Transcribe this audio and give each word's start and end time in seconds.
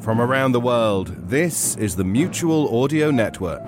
From 0.00 0.18
around 0.18 0.52
the 0.52 0.60
world, 0.60 1.08
this 1.28 1.76
is 1.76 1.94
the 1.94 2.04
Mutual 2.04 2.82
Audio 2.82 3.10
Network. 3.10 3.62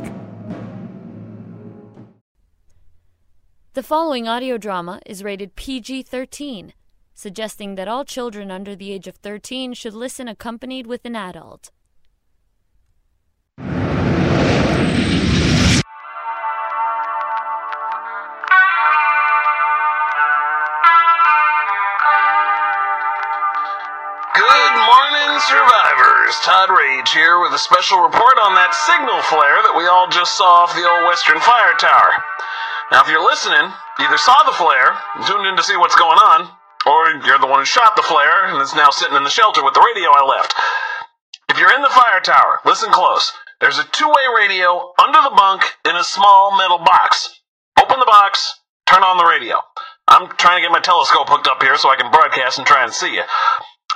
The 3.75 3.83
following 3.83 4.27
audio 4.27 4.57
drama 4.57 5.01
is 5.05 5.23
rated 5.23 5.57
PG 5.57 6.05
13, 6.05 6.73
suggesting 7.13 7.75
that 7.75 7.87
all 7.87 8.07
children 8.07 8.51
under 8.51 8.75
the 8.75 8.93
age 8.93 9.07
of 9.07 9.17
13 9.17 9.75
should 9.75 9.93
listen 9.93 10.27
accompanied 10.27 10.87
with 10.87 11.05
an 11.05 11.17
adult. 11.17 11.71
Good 24.35 24.75
morning, 24.89 25.39
Todd 26.41 26.73
Rage 26.73 27.13
here 27.13 27.41
with 27.41 27.53
a 27.53 27.61
special 27.61 28.01
report 28.01 28.41
on 28.41 28.57
that 28.57 28.73
signal 28.73 29.21
flare 29.29 29.61
that 29.69 29.77
we 29.77 29.85
all 29.85 30.09
just 30.09 30.33
saw 30.33 30.65
off 30.65 30.73
the 30.73 30.89
old 30.89 31.05
Western 31.05 31.37
Fire 31.45 31.77
Tower. 31.77 32.25
Now, 32.89 33.05
if 33.05 33.09
you're 33.13 33.21
listening, 33.21 33.69
you 34.01 34.09
either 34.09 34.17
saw 34.17 34.41
the 34.49 34.57
flare 34.57 34.97
and 35.15 35.27
tuned 35.29 35.45
in 35.45 35.57
to 35.57 35.63
see 35.63 35.77
what's 35.77 35.99
going 35.99 36.17
on, 36.17 36.49
or 36.89 37.21
you're 37.29 37.43
the 37.43 37.51
one 37.51 37.61
who 37.61 37.69
shot 37.69 37.97
the 37.97 38.09
flare 38.09 38.49
and 38.49 38.61
is 38.65 38.73
now 38.73 38.89
sitting 38.89 39.17
in 39.17 39.25
the 39.25 39.35
shelter 39.35 39.61
with 39.61 39.75
the 39.75 39.85
radio 39.85 40.09
I 40.09 40.25
left. 40.25 40.57
If 41.53 41.61
you're 41.61 41.75
in 41.77 41.85
the 41.85 41.93
fire 41.93 42.21
tower, 42.25 42.65
listen 42.65 42.89
close. 42.89 43.33
There's 43.61 43.79
a 43.79 43.89
two-way 43.93 44.27
radio 44.33 44.93
under 44.97 45.21
the 45.21 45.37
bunk 45.37 45.65
in 45.85 45.97
a 45.97 46.05
small 46.05 46.57
metal 46.57 46.79
box. 46.81 47.41
Open 47.77 48.01
the 48.01 48.09
box, 48.09 48.61
turn 48.87 49.05
on 49.05 49.19
the 49.21 49.29
radio. 49.29 49.61
I'm 50.09 50.29
trying 50.37 50.61
to 50.61 50.65
get 50.65 50.73
my 50.73 50.81
telescope 50.81 51.29
hooked 51.29 51.47
up 51.47 51.63
here 51.63 51.77
so 51.77 51.91
I 51.91 51.97
can 51.97 52.11
broadcast 52.11 52.59
and 52.59 52.67
try 52.67 52.85
and 52.85 52.93
see 52.93 53.15
you. 53.15 53.23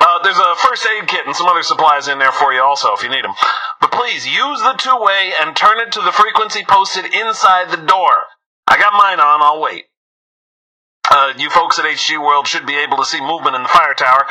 Uh, 0.00 0.22
there's 0.22 0.38
a 0.38 0.54
first 0.56 0.86
aid 0.86 1.08
kit 1.08 1.26
and 1.26 1.34
some 1.34 1.46
other 1.46 1.62
supplies 1.62 2.08
in 2.08 2.18
there 2.18 2.32
for 2.32 2.52
you 2.52 2.62
also 2.62 2.92
if 2.92 3.02
you 3.02 3.08
need 3.08 3.24
them. 3.24 3.34
But 3.80 3.92
please 3.92 4.26
use 4.26 4.60
the 4.60 4.74
two 4.74 4.96
way 5.00 5.32
and 5.40 5.56
turn 5.56 5.80
it 5.80 5.92
to 5.92 6.00
the 6.00 6.12
frequency 6.12 6.64
posted 6.68 7.06
inside 7.14 7.70
the 7.70 7.76
door. 7.78 8.12
I 8.68 8.78
got 8.78 8.92
mine 8.92 9.20
on, 9.20 9.42
I'll 9.42 9.60
wait. 9.60 9.84
Uh, 11.08 11.32
you 11.38 11.48
folks 11.50 11.78
at 11.78 11.84
HG 11.84 12.18
World 12.20 12.48
should 12.48 12.66
be 12.66 12.74
able 12.76 12.96
to 12.98 13.04
see 13.04 13.20
movement 13.20 13.54
in 13.54 13.62
the 13.62 13.68
fire 13.68 13.94
tower. 13.94 14.26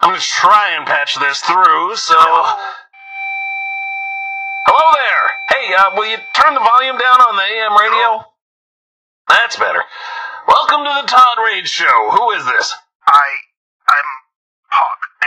I'm 0.00 0.10
going 0.10 0.20
to 0.20 0.26
try 0.26 0.74
and 0.76 0.84
patch 0.84 1.14
this 1.16 1.40
through, 1.40 1.96
so. 1.96 2.16
Hello 4.66 4.92
there! 4.92 5.30
Hey, 5.48 5.72
uh, 5.74 5.94
will 5.96 6.10
you 6.10 6.18
turn 6.34 6.54
the 6.54 6.60
volume 6.60 6.98
down 6.98 7.20
on 7.22 7.36
the 7.36 7.42
AM 7.42 7.78
radio? 7.78 8.26
That's 9.28 9.56
better. 9.56 9.82
Welcome 10.48 10.84
to 10.84 11.02
the 11.02 11.08
Todd 11.08 11.38
Rage 11.46 11.68
Show. 11.68 12.10
Who 12.10 12.32
is 12.32 12.44
this? 12.44 12.74
I, 13.06 13.22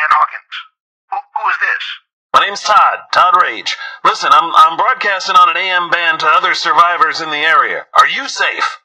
Hawkins. 0.07 0.55
Who, 1.11 1.17
who 1.19 1.43
is 1.51 1.59
this? 1.59 1.83
My 2.31 2.45
name's 2.45 2.61
Todd, 2.61 3.09
Todd 3.11 3.35
Rage. 3.41 3.75
Listen, 4.05 4.29
I'm 4.31 4.53
I'm 4.53 4.77
broadcasting 4.77 5.35
on 5.35 5.49
an 5.49 5.57
AM 5.57 5.89
band 5.89 6.21
to 6.21 6.29
other 6.29 6.53
survivors 6.53 7.19
in 7.19 7.33
the 7.33 7.41
area. 7.41 7.89
Are 7.97 8.07
you 8.07 8.29
safe? 8.29 8.79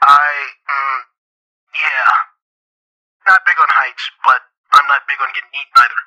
I, 0.00 0.26
mm, 0.64 1.00
yeah. 1.76 2.10
Not 3.28 3.44
big 3.44 3.60
on 3.60 3.68
heights, 3.68 4.04
but 4.24 4.40
I'm 4.72 4.88
not 4.88 5.04
big 5.04 5.20
on 5.20 5.28
getting 5.36 5.52
eaten 5.52 5.76
either. 5.76 6.02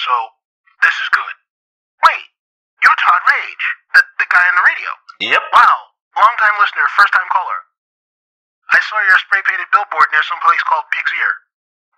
So, 0.00 0.14
this 0.80 0.96
is 0.96 1.08
good. 1.12 1.34
Wait, 2.08 2.26
you're 2.80 2.98
Todd 3.04 3.20
Rage, 3.20 3.64
the, 3.92 4.00
the 4.24 4.28
guy 4.32 4.48
on 4.48 4.56
the 4.56 4.64
radio. 4.64 4.90
Yep. 5.28 5.44
Wow, 5.52 5.76
long 6.16 6.34
time 6.40 6.56
listener, 6.56 6.88
first 6.96 7.12
time 7.12 7.28
caller. 7.28 7.60
I 8.72 8.80
saw 8.80 8.96
your 9.12 9.20
spray 9.20 9.44
painted 9.44 9.68
billboard 9.76 10.08
near 10.08 10.24
some 10.24 10.40
place 10.40 10.64
called 10.64 10.88
Pig's 10.88 11.12
Ear. 11.12 11.32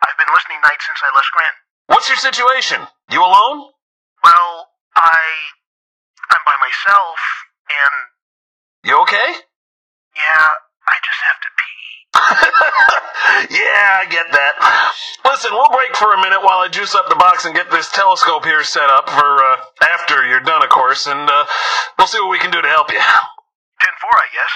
I've 0.03 0.19
been 0.19 0.31
listening 0.35 0.59
nights 0.67 0.83
since 0.83 0.99
I 0.99 1.15
left 1.15 1.31
Scranton. 1.31 1.66
What's 1.87 2.09
your 2.09 2.17
situation? 2.19 2.81
You 3.11 3.21
alone? 3.23 3.71
Well, 4.25 4.69
I. 4.97 5.19
I'm 6.31 6.43
by 6.45 6.57
myself, 6.59 7.19
and 7.71 7.95
You 8.91 8.99
okay? 9.03 9.31
yeah, 10.17 10.47
I 10.91 10.97
just 11.07 11.23
have 11.23 11.39
to 11.39 11.51
pee. 11.55 11.87
yeah, 13.63 14.03
I 14.03 14.05
get 14.11 14.27
that. 14.33 14.55
Listen, 15.25 15.53
we'll 15.55 15.71
break 15.71 15.95
for 15.95 16.15
a 16.15 16.21
minute 16.21 16.43
while 16.43 16.59
I 16.59 16.69
juice 16.69 16.95
up 16.97 17.09
the 17.09 17.15
box 17.15 17.45
and 17.45 17.55
get 17.55 17.71
this 17.71 17.91
telescope 17.93 18.45
here 18.45 18.65
set 18.65 18.91
up 18.91 19.07
for 19.09 19.39
uh, 19.39 19.57
after 19.95 20.27
you're 20.27 20.43
done, 20.43 20.65
of 20.65 20.71
course, 20.71 21.07
and 21.07 21.31
uh, 21.31 21.45
we'll 21.99 22.09
see 22.11 22.19
what 22.19 22.31
we 22.35 22.39
can 22.43 22.51
do 22.51 22.61
to 22.61 22.69
help 22.69 22.91
you. 22.91 22.99
10 22.99 23.07
4, 24.03 24.11
I 24.11 24.29
guess. 24.35 24.55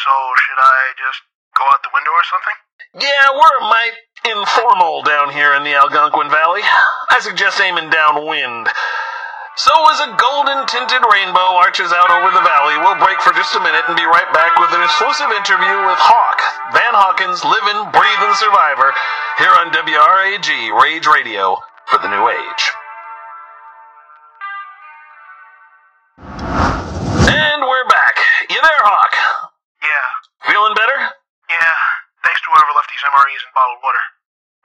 So, 0.00 0.08
should 0.08 0.60
I 0.64 0.80
just 0.96 1.20
go 1.58 1.64
out 1.68 1.84
the 1.84 1.92
window 1.92 2.12
or 2.16 2.24
something? 2.24 2.56
Yeah, 2.94 3.26
we're 3.34 3.58
a 3.58 3.68
mite 3.68 3.98
informal 4.24 5.02
down 5.02 5.34
here 5.34 5.54
in 5.54 5.64
the 5.64 5.74
Algonquin 5.74 6.30
Valley. 6.30 6.62
I 7.10 7.18
suggest 7.20 7.60
aiming 7.60 7.90
downwind. 7.90 8.68
So 9.56 9.70
as 9.90 10.02
a 10.02 10.14
golden 10.18 10.66
tinted 10.66 11.02
rainbow 11.06 11.58
arches 11.58 11.94
out 11.94 12.10
over 12.10 12.30
the 12.34 12.42
valley, 12.42 12.74
we'll 12.82 12.98
break 12.98 13.22
for 13.22 13.30
just 13.34 13.54
a 13.54 13.62
minute 13.62 13.86
and 13.86 13.94
be 13.94 14.02
right 14.02 14.26
back 14.34 14.58
with 14.58 14.74
an 14.74 14.82
exclusive 14.82 15.30
interview 15.30 15.78
with 15.86 16.00
Hawk, 16.02 16.42
Van 16.74 16.90
Hawkins, 16.90 17.38
living, 17.46 17.78
breathing 17.94 18.34
survivor, 18.34 18.90
here 19.38 19.54
on 19.54 19.70
WRAG 19.70 20.50
Rage 20.74 21.06
Radio 21.06 21.58
for 21.86 21.98
the 22.02 22.10
New 22.10 22.26
Age. 22.30 22.62
MREs 33.14 33.46
and 33.46 33.54
bottled 33.54 33.78
water. 33.78 34.04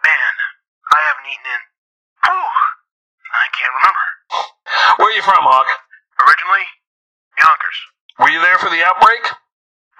Man, 0.01 0.33
I 0.89 0.99
haven't 1.05 1.29
eaten 1.29 1.45
in. 1.53 1.61
Whew, 2.25 2.49
I 3.29 3.45
can't 3.53 3.77
remember. 3.77 4.05
Where 4.97 5.09
are 5.13 5.17
you 5.17 5.21
from, 5.21 5.45
Hawk? 5.45 5.69
Originally, 6.17 6.65
Yonkers. 7.37 7.79
Were 8.17 8.33
you 8.33 8.41
there 8.41 8.57
for 8.57 8.73
the 8.73 8.81
outbreak? 8.81 9.21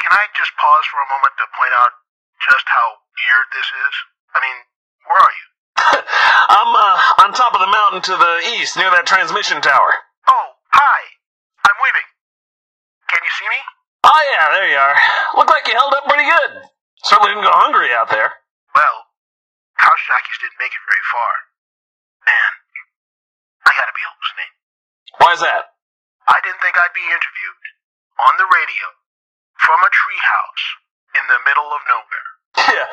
Can 0.01 0.11
I 0.17 0.25
just 0.33 0.49
pause 0.57 0.85
for 0.89 0.97
a 0.97 1.11
moment 1.13 1.37
to 1.37 1.45
point 1.61 1.77
out 1.77 1.93
just 2.41 2.65
how 2.73 3.05
weird 3.21 3.47
this 3.53 3.69
is? 3.69 3.93
I 4.33 4.37
mean, 4.41 4.57
where 5.05 5.21
are 5.21 5.35
you? 5.37 5.45
I'm 6.57 6.73
uh, 6.73 7.21
on 7.21 7.37
top 7.37 7.53
of 7.53 7.61
the 7.61 7.69
mountain 7.69 8.01
to 8.09 8.15
the 8.17 8.33
east, 8.57 8.81
near 8.81 8.89
that 8.89 9.05
transmission 9.05 9.61
tower. 9.61 9.93
Oh, 10.25 10.47
hi. 10.73 10.99
I'm 11.69 11.77
waving. 11.85 12.07
Can 13.13 13.21
you 13.21 13.33
see 13.37 13.45
me? 13.45 13.61
Oh 14.09 14.21
yeah, 14.33 14.45
there 14.57 14.67
you 14.73 14.79
are. 14.79 14.97
Looked 15.37 15.53
like 15.53 15.69
you 15.69 15.77
held 15.77 15.93
up 15.93 16.09
pretty 16.09 16.25
good. 16.25 16.65
Certainly 17.03 17.31
didn't 17.35 17.47
go 17.47 17.55
hungry 17.55 17.93
out 17.95 18.11
there. 18.11 18.33
Well, 18.75 18.97
house 19.79 20.03
jockeys 20.07 20.39
didn't 20.43 20.59
make 20.59 20.75
it 20.75 20.83
very 20.83 21.05
far. 21.11 21.31
Man, 22.27 22.51
I 23.65 23.71
gotta 23.75 23.95
be 23.95 24.03
hallucinating. 24.03 24.57
Why's 25.23 25.41
that? 25.43 25.63
I 26.27 26.37
didn't 26.43 26.61
think 26.61 26.77
I'd 26.77 26.93
be 26.93 27.07
interviewed 27.07 27.65
on 28.21 28.33
the 28.37 28.47
radio 28.51 28.85
from 29.57 29.79
a 29.81 29.89
treehouse 29.89 30.65
in 31.17 31.25
the 31.27 31.39
middle 31.47 31.71
of 31.71 31.81
nowhere. 31.87 32.29
Yeah. 32.69 32.87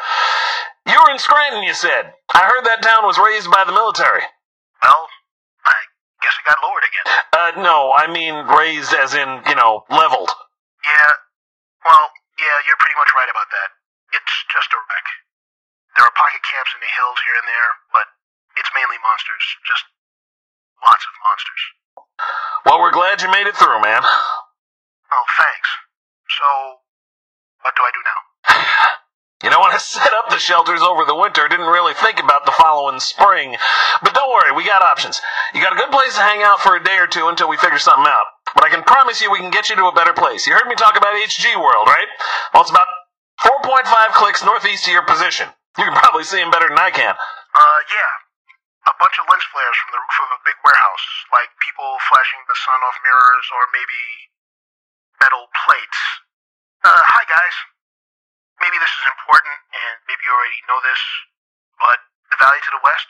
You 0.86 0.96
were 1.02 1.10
in 1.10 1.18
Scranton, 1.18 1.66
you 1.66 1.74
said. 1.74 2.14
I 2.32 2.46
heard 2.46 2.64
that 2.64 2.80
town 2.80 3.04
was 3.04 3.18
raised 3.18 3.50
by 3.50 3.66
the 3.66 3.74
military. 3.74 4.22
Well, 4.80 5.02
I 5.66 5.76
guess 6.22 6.32
it 6.38 6.46
got 6.46 6.62
lowered 6.62 6.86
again. 6.86 7.06
Uh, 7.34 7.52
no, 7.60 7.92
I 7.92 8.06
mean 8.08 8.46
raised 8.56 8.94
as 8.94 9.12
in, 9.12 9.42
you 9.50 9.56
know, 9.58 9.84
leveled. 9.90 10.30
Yeah, 10.86 11.12
well, 11.84 12.06
yeah, 12.38 12.56
you're 12.64 12.78
pretty 12.78 12.96
much 12.96 13.10
right 13.18 13.28
about 13.28 13.50
that. 13.50 13.68
It's 14.16 14.36
just 14.48 14.72
a 14.72 14.80
wreck. 14.80 15.06
There 15.96 16.04
are 16.08 16.16
pocket 16.16 16.40
camps 16.40 16.72
in 16.72 16.80
the 16.80 16.92
hills 16.92 17.20
here 17.24 17.36
and 17.36 17.48
there, 17.48 17.70
but 17.92 18.06
it's 18.56 18.72
mainly 18.72 18.96
monsters. 19.04 19.44
Just 19.68 19.84
lots 20.80 21.04
of 21.04 21.12
monsters. 21.20 21.62
Well, 22.64 22.80
we're 22.80 22.96
glad 22.96 23.20
you 23.20 23.28
made 23.28 23.48
it 23.48 23.56
through, 23.56 23.80
man. 23.84 24.00
Oh, 24.04 25.26
thanks. 25.36 25.68
So, 26.32 26.48
what 27.62 27.76
do 27.76 27.84
I 27.84 27.92
do 27.92 28.02
now? 28.04 28.20
You 29.44 29.50
know, 29.50 29.60
when 29.60 29.70
I 29.70 29.76
set 29.76 30.16
up 30.16 30.30
the 30.30 30.40
shelters 30.40 30.80
over 30.80 31.04
the 31.04 31.14
winter, 31.14 31.44
I 31.44 31.48
didn't 31.48 31.68
really 31.68 31.92
think 31.92 32.18
about 32.18 32.46
the 32.46 32.56
following 32.56 32.98
spring. 33.00 33.54
But 34.00 34.14
don't 34.14 34.32
worry, 34.32 34.50
we 34.56 34.64
got 34.64 34.80
options. 34.80 35.20
You 35.52 35.60
got 35.60 35.74
a 35.74 35.76
good 35.76 35.92
place 35.92 36.16
to 36.16 36.22
hang 36.24 36.42
out 36.42 36.58
for 36.60 36.74
a 36.74 36.82
day 36.82 36.96
or 36.96 37.06
two 37.06 37.28
until 37.28 37.46
we 37.46 37.58
figure 37.58 37.78
something 37.78 38.08
out. 38.08 38.32
But 38.54 38.64
I 38.64 38.70
can 38.70 38.82
promise 38.82 39.20
you 39.20 39.30
we 39.30 39.38
can 39.38 39.50
get 39.50 39.68
you 39.68 39.76
to 39.76 39.92
a 39.92 39.94
better 39.94 40.14
place. 40.14 40.46
You 40.46 40.54
heard 40.54 40.66
me 40.66 40.74
talk 40.74 40.96
about 40.96 41.12
HG 41.12 41.54
World, 41.54 41.86
right? 41.86 42.08
Well, 42.54 42.62
it's 42.62 42.72
about 42.72 42.88
4.5 43.46 43.86
clicks 44.18 44.42
northeast 44.42 44.90
of 44.90 44.92
your 44.92 45.06
position. 45.06 45.46
You 45.78 45.86
can 45.86 45.94
probably 45.94 46.26
see 46.26 46.42
him 46.42 46.50
better 46.50 46.66
than 46.66 46.78
I 46.82 46.90
can. 46.90 47.14
Uh, 47.14 47.80
yeah. 47.94 48.10
A 48.90 48.94
bunch 48.98 49.14
of 49.22 49.26
lens 49.30 49.46
flares 49.54 49.76
from 49.82 49.90
the 49.94 50.02
roof 50.02 50.18
of 50.26 50.30
a 50.34 50.40
big 50.46 50.58
warehouse, 50.66 51.06
like 51.30 51.50
people 51.62 51.86
flashing 52.10 52.42
the 52.46 52.58
sun 52.58 52.78
off 52.86 52.98
mirrors 53.06 53.46
or 53.54 53.62
maybe 53.70 54.02
metal 55.22 55.46
plates. 55.66 56.00
Uh, 56.82 57.02
hi 57.06 57.22
guys. 57.26 57.54
Maybe 58.62 58.78
this 58.82 58.88
is 58.88 59.06
important, 59.10 59.58
and 59.74 59.94
maybe 60.08 60.22
you 60.26 60.32
already 60.32 60.62
know 60.64 60.80
this, 60.80 61.02
but 61.76 61.98
the 62.32 62.40
valley 62.40 62.56
to 62.62 62.72
the 62.72 62.80
west, 62.82 63.08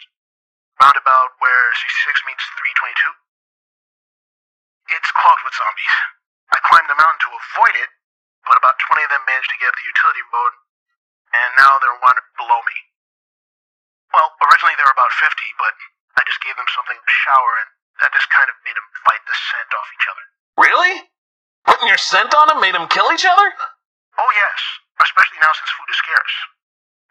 roundabout 0.82 1.38
where 1.38 1.70
66 1.76 2.26
meets 2.26 2.42
322, 2.56 4.96
it's 4.96 5.10
clogged 5.14 5.44
with 5.46 5.54
zombies. 5.54 5.94
I 6.50 6.58
climbed 6.66 6.90
the 6.90 6.98
mountain 6.98 7.20
to 7.30 7.36
avoid 7.36 7.76
it, 7.78 7.90
but 8.46 8.56
about 8.58 8.78
20 8.94 9.02
of 9.02 9.10
them 9.10 9.22
managed 9.26 9.50
to 9.50 9.58
get 9.60 9.68
up 9.70 9.76
the 9.76 9.90
utility 9.90 10.24
road, 10.30 10.52
and 11.34 11.50
now 11.58 11.72
they're 11.82 12.00
one 12.02 12.18
below 12.38 12.60
me. 12.62 12.78
Well, 14.14 14.32
originally 14.48 14.78
there 14.78 14.86
were 14.86 14.96
about 14.96 15.12
50, 15.12 15.28
but 15.60 15.74
I 16.16 16.22
just 16.24 16.40
gave 16.40 16.56
them 16.56 16.70
something 16.72 16.96
to 16.96 17.12
shower 17.26 17.52
in 17.60 17.68
That 18.00 18.12
just 18.12 18.28
kind 18.28 18.44
of 18.52 18.56
made 18.60 18.76
them 18.76 18.88
fight 19.08 19.24
the 19.24 19.32
scent 19.32 19.70
off 19.72 19.88
each 19.96 20.08
other. 20.08 20.24
Really? 20.60 20.94
Putting 21.64 21.88
your 21.88 22.00
scent 22.00 22.36
on 22.36 22.52
them 22.52 22.60
made 22.60 22.76
them 22.76 22.92
kill 22.92 23.08
each 23.08 23.24
other? 23.24 23.48
Oh, 24.20 24.30
yes. 24.36 24.58
Especially 25.00 25.40
now 25.40 25.52
since 25.56 25.72
food 25.72 25.88
is 25.88 25.96
scarce. 25.96 26.34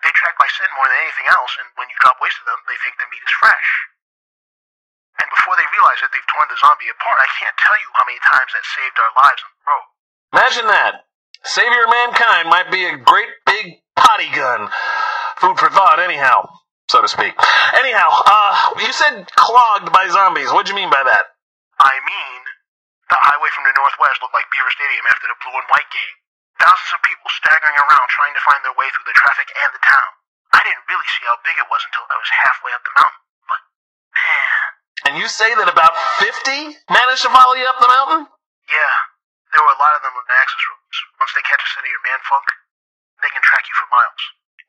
They 0.06 0.14
track 0.14 0.38
by 0.38 0.46
scent 0.46 0.70
more 0.78 0.86
than 0.86 1.02
anything 1.02 1.26
else, 1.34 1.54
and 1.58 1.68
when 1.74 1.90
you 1.90 1.98
drop 2.06 2.22
waste 2.22 2.38
of 2.38 2.46
them, 2.46 2.62
they 2.70 2.78
think 2.86 2.94
the 3.02 3.10
meat 3.10 3.26
is 3.26 3.34
fresh. 3.42 3.70
And 5.18 5.28
before 5.34 5.58
they 5.58 5.66
realize 5.74 5.98
it, 6.06 6.14
they've 6.14 6.32
torn 6.38 6.46
the 6.54 6.60
zombie 6.62 6.92
apart. 6.92 7.18
I 7.18 7.30
can't 7.42 7.58
tell 7.58 7.78
you 7.82 7.90
how 7.98 8.06
many 8.06 8.22
times 8.22 8.52
that 8.54 8.66
saved 8.78 8.98
our 9.02 9.14
lives 9.26 9.42
on 9.42 9.52
the 9.58 9.64
road. 9.66 9.88
Imagine 10.38 10.68
that. 10.70 10.94
Savior 11.46 11.86
of 11.86 11.94
mankind 11.94 12.50
might 12.50 12.74
be 12.74 12.86
a 12.90 12.98
great 12.98 13.30
big 13.46 13.78
potty 13.96 14.30
gun. 14.34 14.66
Food 15.38 15.62
for 15.62 15.70
thought, 15.70 16.02
anyhow, 16.02 16.42
so 16.90 17.06
to 17.06 17.08
speak. 17.08 17.38
Anyhow, 17.78 18.10
uh, 18.10 18.82
you 18.82 18.90
said 18.90 19.30
clogged 19.38 19.94
by 19.94 20.10
zombies. 20.10 20.50
What'd 20.50 20.70
you 20.70 20.78
mean 20.78 20.90
by 20.90 21.06
that? 21.06 21.38
I 21.78 21.94
mean, 22.02 22.42
the 23.14 23.20
highway 23.22 23.54
from 23.54 23.70
the 23.70 23.78
northwest 23.78 24.26
looked 24.26 24.34
like 24.34 24.50
Beaver 24.50 24.74
Stadium 24.74 25.06
after 25.06 25.30
the 25.30 25.38
blue 25.46 25.54
and 25.54 25.70
white 25.70 25.90
game. 25.94 26.16
Thousands 26.58 26.98
of 26.98 27.02
people 27.06 27.30
staggering 27.30 27.78
around 27.78 28.08
trying 28.10 28.34
to 28.34 28.42
find 28.42 28.66
their 28.66 28.74
way 28.74 28.90
through 28.90 29.12
the 29.12 29.18
traffic 29.20 29.52
and 29.54 29.70
the 29.76 29.84
town. 29.86 30.10
I 30.56 30.66
didn't 30.66 30.88
really 30.90 31.10
see 31.14 31.30
how 31.30 31.38
big 31.46 31.62
it 31.62 31.68
was 31.70 31.84
until 31.86 32.10
I 32.10 32.18
was 32.18 32.32
halfway 32.32 32.72
up 32.74 32.82
the 32.82 32.96
mountain. 32.96 33.22
But, 33.46 33.62
man. 34.18 34.50
And 35.06 35.14
you 35.22 35.28
say 35.30 35.52
that 35.62 35.70
about 35.70 35.94
50 36.18 36.80
managed 36.90 37.28
to 37.28 37.30
follow 37.30 37.54
you 37.54 37.68
up 37.70 37.78
the 37.78 37.92
mountain? 37.92 38.32
Yeah, 38.72 38.96
there 39.54 39.62
were 39.62 39.76
a 39.76 39.82
lot 39.84 39.94
of 39.94 40.02
them 40.02 40.16
on 40.16 40.26
the 40.26 40.38
access 40.42 40.64
roads. 40.66 40.85
Once 41.20 41.34
they 41.36 41.44
catch 41.44 41.62
a 41.62 41.70
scent 41.74 41.86
of 41.86 41.92
your 41.92 42.06
man 42.06 42.20
funk, 42.30 42.48
they 43.22 43.32
can 43.32 43.44
track 43.44 43.64
you 43.68 43.76
for 43.76 43.88
miles. 43.92 44.24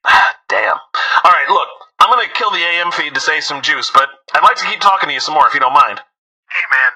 Ah, 0.07 0.31
damn. 0.49 0.79
All 1.25 1.35
right, 1.35 1.51
look, 1.51 1.69
I'm 1.99 2.11
gonna 2.11 2.31
kill 2.33 2.51
the 2.51 2.63
AM 2.63 2.93
feed 2.93 3.15
to 3.15 3.21
save 3.21 3.45
some 3.45 3.63
juice, 3.63 3.91
but 3.91 4.09
I'd 4.35 4.43
like 4.47 4.57
to 4.57 4.67
keep 4.67 4.81
talking 4.81 5.09
to 5.09 5.15
you 5.15 5.21
some 5.21 5.35
more 5.35 5.47
if 5.49 5.55
you 5.55 5.61
don't 5.61 5.75
mind. 5.75 5.99
Hey, 6.51 6.65
man, 6.71 6.93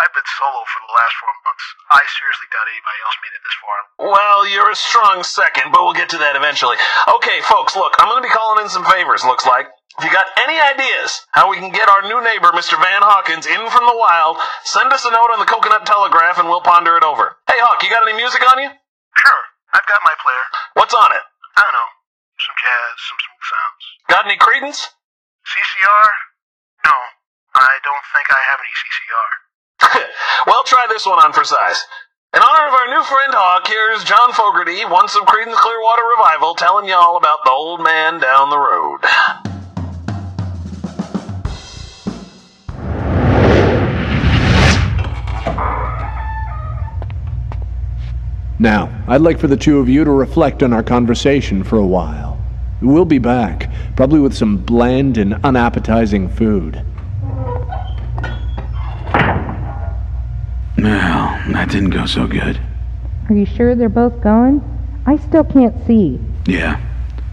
I've 0.00 0.16
been 0.16 0.32
solo 0.40 0.64
for 0.64 0.80
the 0.80 0.96
last 0.96 1.12
four 1.20 1.34
months. 1.44 1.64
I 1.92 2.00
seriously 2.08 2.48
doubt 2.48 2.72
anybody 2.72 3.00
else 3.04 3.16
made 3.20 3.36
it 3.36 3.44
this 3.44 3.58
far. 3.60 3.78
Well, 4.00 4.48
you're 4.48 4.72
a 4.72 4.78
strong 4.78 5.20
second, 5.20 5.76
but 5.76 5.84
we'll 5.84 5.92
get 5.92 6.08
to 6.16 6.20
that 6.24 6.40
eventually. 6.40 6.80
Okay, 7.20 7.44
folks, 7.44 7.76
look, 7.76 7.92
I'm 8.00 8.08
gonna 8.08 8.24
be 8.24 8.32
calling 8.32 8.64
in 8.64 8.72
some 8.72 8.88
favors, 8.88 9.28
looks 9.28 9.44
like. 9.44 9.68
If 10.00 10.08
you 10.08 10.12
got 10.14 10.32
any 10.40 10.56
ideas 10.56 11.20
how 11.36 11.52
we 11.52 11.60
can 11.60 11.68
get 11.68 11.92
our 11.92 12.00
new 12.08 12.16
neighbor, 12.24 12.48
Mr. 12.56 12.80
Van 12.80 13.04
Hawkins, 13.04 13.44
in 13.44 13.60
from 13.68 13.84
the 13.84 13.98
wild, 14.00 14.40
send 14.64 14.88
us 14.88 15.04
a 15.04 15.12
note 15.12 15.36
on 15.36 15.42
the 15.42 15.44
Coconut 15.44 15.84
Telegraph 15.84 16.40
and 16.40 16.48
we'll 16.48 16.64
ponder 16.64 16.96
it 16.96 17.04
over. 17.04 17.36
Hey, 17.44 17.60
Hawk, 17.60 17.84
you 17.84 17.92
got 17.92 18.08
any 18.08 18.16
music 18.16 18.40
on 18.40 18.56
you? 18.56 18.72
Sure, 18.72 19.42
I've 19.76 19.84
got 19.84 20.00
my 20.08 20.16
player. 20.16 20.44
What's 20.80 20.96
on 20.96 21.12
it? 21.12 21.24
I 21.52 21.60
don't 21.60 21.76
know, 21.76 21.90
some 22.40 22.56
jazz, 22.56 22.94
some 23.04 23.20
smooth 23.20 23.44
sounds. 23.52 23.82
Got 24.08 24.24
any 24.24 24.40
Creedence? 24.40 24.80
CCR? 25.44 26.08
No, 26.88 26.96
I 27.52 27.76
don't 27.84 28.06
think 28.16 28.32
I 28.32 28.40
have 28.48 28.64
any 28.64 28.72
CCR. 28.72 29.49
well, 30.46 30.62
try 30.64 30.86
this 30.88 31.06
one 31.06 31.18
on 31.18 31.32
for 31.32 31.44
size. 31.44 31.84
In 32.32 32.40
honor 32.40 32.68
of 32.68 32.74
our 32.74 32.86
new 32.86 33.02
friend 33.02 33.34
Hawk, 33.34 33.66
here's 33.66 34.04
John 34.04 34.32
Fogerty, 34.32 34.84
once 34.84 35.16
of 35.16 35.22
Creedence 35.22 35.56
Clearwater 35.56 36.04
Revival, 36.16 36.54
telling 36.54 36.86
y'all 36.86 37.16
about 37.16 37.38
the 37.44 37.50
old 37.50 37.82
man 37.82 38.20
down 38.20 38.50
the 38.50 38.58
road. 38.58 39.00
Now, 48.60 48.92
I'd 49.08 49.22
like 49.22 49.38
for 49.38 49.46
the 49.48 49.56
two 49.56 49.78
of 49.80 49.88
you 49.88 50.04
to 50.04 50.10
reflect 50.10 50.62
on 50.62 50.74
our 50.74 50.82
conversation 50.82 51.64
for 51.64 51.78
a 51.78 51.86
while. 51.86 52.38
We'll 52.82 53.06
be 53.06 53.18
back, 53.18 53.70
probably 53.96 54.20
with 54.20 54.34
some 54.34 54.58
bland 54.58 55.16
and 55.16 55.34
unappetizing 55.42 56.28
food. 56.28 56.84
Well, 60.82 61.52
that 61.52 61.68
didn't 61.68 61.90
go 61.90 62.06
so 62.06 62.26
good. 62.26 62.58
Are 63.28 63.34
you 63.34 63.44
sure 63.44 63.74
they're 63.74 63.90
both 63.90 64.22
gone? 64.22 64.62
I 65.04 65.18
still 65.18 65.44
can't 65.44 65.76
see. 65.86 66.18
Yeah, 66.46 66.80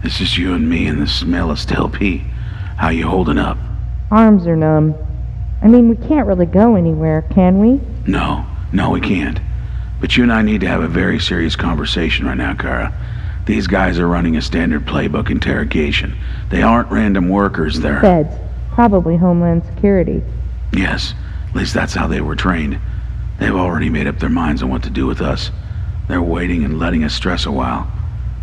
it's 0.04 0.18
just 0.18 0.36
you 0.36 0.52
and 0.52 0.68
me 0.68 0.86
and 0.86 1.00
the 1.00 1.06
smell 1.06 1.50
of 1.50 1.58
stale 1.58 1.88
pee. 1.88 2.18
How 2.76 2.90
you 2.90 3.08
holding 3.08 3.38
up? 3.38 3.56
Arms 4.10 4.46
are 4.46 4.56
numb. 4.56 4.94
I 5.62 5.66
mean, 5.66 5.88
we 5.88 5.96
can't 5.96 6.26
really 6.26 6.46
go 6.46 6.74
anywhere, 6.76 7.22
can 7.30 7.58
we? 7.58 7.80
No, 8.06 8.44
no, 8.70 8.90
we 8.90 9.00
can't. 9.00 9.40
But 10.00 10.16
you 10.16 10.24
and 10.24 10.32
I 10.32 10.42
need 10.42 10.60
to 10.60 10.68
have 10.68 10.82
a 10.82 10.88
very 10.88 11.18
serious 11.18 11.56
conversation 11.56 12.26
right 12.26 12.36
now, 12.36 12.54
Kara. 12.54 12.94
These 13.46 13.66
guys 13.66 13.98
are 13.98 14.06
running 14.06 14.36
a 14.36 14.42
standard 14.42 14.84
playbook 14.84 15.30
interrogation. 15.30 16.16
They 16.50 16.60
aren't 16.60 16.90
random 16.90 17.30
workers, 17.30 17.80
they're. 17.80 18.00
Feds. 18.02 18.34
Probably 18.72 19.16
Homeland 19.16 19.64
Security. 19.74 20.22
Yes, 20.72 21.14
at 21.48 21.56
least 21.56 21.72
that's 21.72 21.94
how 21.94 22.06
they 22.06 22.20
were 22.20 22.36
trained. 22.36 22.78
They've 23.38 23.54
already 23.54 23.88
made 23.88 24.06
up 24.06 24.18
their 24.18 24.28
minds 24.28 24.62
on 24.62 24.70
what 24.70 24.82
to 24.82 24.90
do 24.90 25.06
with 25.06 25.20
us. 25.20 25.50
They're 26.08 26.22
waiting 26.22 26.64
and 26.64 26.78
letting 26.78 27.04
us 27.04 27.14
stress 27.14 27.46
a 27.46 27.52
while. 27.52 27.90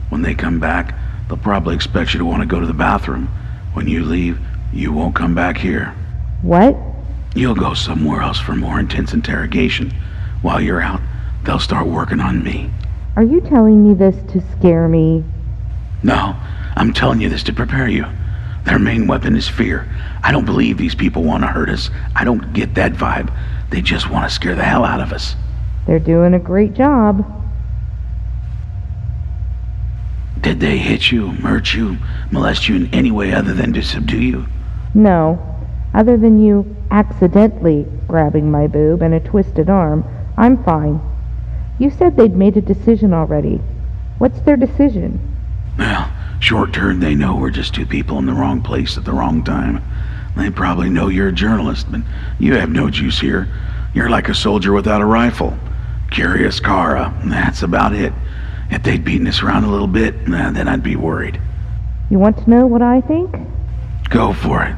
When 0.10 0.22
they 0.22 0.36
come 0.36 0.60
back, 0.60 0.96
they'll 1.28 1.38
probably 1.38 1.76
expect 1.76 2.14
you 2.14 2.20
to 2.20 2.26
want 2.26 2.42
to 2.42 2.48
go 2.48 2.60
to 2.60 2.68
the 2.68 2.74
bathroom. 2.74 3.28
When 3.74 3.88
you 3.88 4.06
leave, 4.06 4.40
you 4.72 4.94
won't 4.94 5.16
come 5.16 5.36
back 5.36 5.58
here. 5.58 5.94
What? 6.42 6.78
You'll 7.36 7.56
go 7.56 7.74
somewhere 7.74 8.22
else 8.22 8.40
for 8.40 8.56
more 8.56 8.80
intense 8.80 9.14
interrogation. 9.14 9.92
While 10.42 10.62
you're 10.62 10.82
out, 10.82 11.02
they'll 11.44 11.60
start 11.60 11.88
working 11.88 12.20
on 12.20 12.44
me. 12.44 12.70
Are 13.16 13.24
you 13.24 13.42
telling 13.42 13.86
me 13.86 13.94
this 13.94 14.16
to 14.32 14.42
scare 14.58 14.88
me? 14.88 15.24
No, 16.04 16.36
I'm 16.76 16.94
telling 16.94 17.20
you 17.20 17.30
this 17.30 17.44
to 17.44 17.54
prepare 17.54 17.88
you. 17.88 18.06
Their 18.64 18.80
main 18.80 19.08
weapon 19.08 19.36
is 19.36 19.48
fear. 19.48 19.88
I 20.24 20.32
don't 20.32 20.46
believe 20.46 20.78
these 20.78 20.96
people 20.96 21.24
want 21.24 21.44
to 21.44 21.48
hurt 21.48 21.70
us. 21.70 21.90
I 22.16 22.24
don't 22.24 22.54
get 22.54 22.76
that 22.76 22.94
vibe. 22.94 23.34
They 23.70 23.82
just 23.82 24.10
want 24.10 24.28
to 24.28 24.34
scare 24.34 24.56
the 24.56 24.64
hell 24.64 24.86
out 24.86 25.02
of 25.02 25.12
us. 25.12 25.36
They're 25.88 26.00
doing 26.00 26.34
a 26.34 26.40
great 26.40 26.74
job. 26.74 27.26
Did 30.42 30.60
they 30.60 30.78
hit 30.78 31.12
you, 31.12 31.30
hurt 31.30 31.74
you, 31.74 31.98
molest 32.32 32.70
you 32.70 32.76
in 32.76 32.94
any 32.94 33.12
way 33.12 33.34
other 33.34 33.54
than 33.54 33.74
to 33.74 33.82
subdue 33.82 34.22
you? 34.22 34.46
No. 34.94 35.40
Other 35.94 36.18
than 36.18 36.42
you 36.42 36.76
accidentally 36.92 37.86
grabbing 38.08 38.52
my 38.52 38.68
boob 38.68 39.02
and 39.02 39.14
a 39.14 39.20
twisted 39.20 39.70
arm, 39.70 40.06
I'm 40.38 40.64
fine. 40.64 41.02
You 41.80 41.90
said 41.90 42.16
they'd 42.16 42.36
made 42.36 42.58
a 42.58 42.62
decision 42.62 43.14
already. 43.14 43.62
What's 44.18 44.40
their 44.42 44.58
decision? 44.58 45.20
Well, 45.78 46.12
short 46.40 46.74
term, 46.74 47.00
they 47.00 47.16
know 47.16 47.36
we're 47.36 47.50
just 47.50 47.74
two 47.74 47.86
people 47.86 48.18
in 48.20 48.26
the 48.26 48.34
wrong 48.34 48.62
place 48.62 48.98
at 48.98 49.06
the 49.06 49.14
wrong 49.14 49.44
time. 49.44 49.84
They 50.36 50.50
probably 50.50 50.90
know 50.90 51.08
you're 51.08 51.30
a 51.30 51.34
journalist, 51.34 51.90
but 51.90 52.02
you 52.40 52.56
have 52.56 52.70
no 52.70 52.90
juice 52.90 53.20
here. 53.20 53.48
You're 53.94 54.10
like 54.10 54.28
a 54.28 54.36
soldier 54.36 54.74
without 54.74 55.02
a 55.02 55.06
rifle. 55.06 55.58
Curious 56.12 56.60
Kara, 56.60 57.14
that's 57.26 57.64
about 57.64 57.94
it. 57.94 58.14
If 58.70 58.84
they'd 58.84 59.04
beaten 59.04 59.28
us 59.28 59.42
around 59.42 59.64
a 59.64 59.72
little 59.72 59.88
bit, 59.88 60.14
eh, 60.16 60.52
then 60.52 60.68
I'd 60.68 60.84
be 60.84 60.96
worried. 60.96 61.40
You 62.10 62.20
want 62.20 62.38
to 62.40 62.50
know 62.50 62.66
what 62.66 62.82
I 62.82 63.02
think? 63.02 63.36
Go 64.10 64.34
for 64.34 64.64
it. 64.64 64.76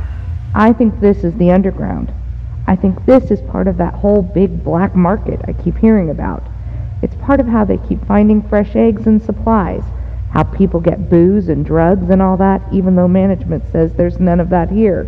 I 0.54 0.74
think 0.74 1.00
this 1.00 1.24
is 1.24 1.34
the 1.36 1.52
underground. 1.52 2.12
I 2.68 2.76
think 2.76 3.06
this 3.06 3.32
is 3.32 3.42
part 3.42 3.68
of 3.68 3.78
that 3.78 3.94
whole 3.94 4.22
big 4.22 4.64
black 4.64 4.96
market 4.96 5.42
I 5.48 5.54
keep 5.54 5.78
hearing 5.78 6.10
about. 6.10 6.44
It's 7.02 7.16
part 7.16 7.40
of 7.40 7.48
how 7.48 7.64
they 7.64 7.78
keep 7.78 8.06
finding 8.06 8.42
fresh 8.42 8.76
eggs 8.76 9.08
and 9.08 9.22
supplies, 9.22 9.84
how 10.32 10.44
people 10.44 10.80
get 10.80 11.10
booze 11.10 11.48
and 11.48 11.66
drugs 11.66 12.10
and 12.10 12.22
all 12.22 12.38
that, 12.38 12.62
even 12.72 12.96
though 12.96 13.08
management 13.08 13.64
says 13.72 13.94
there's 13.94 14.20
none 14.20 14.40
of 14.40 14.50
that 14.50 14.70
here. 14.70 15.08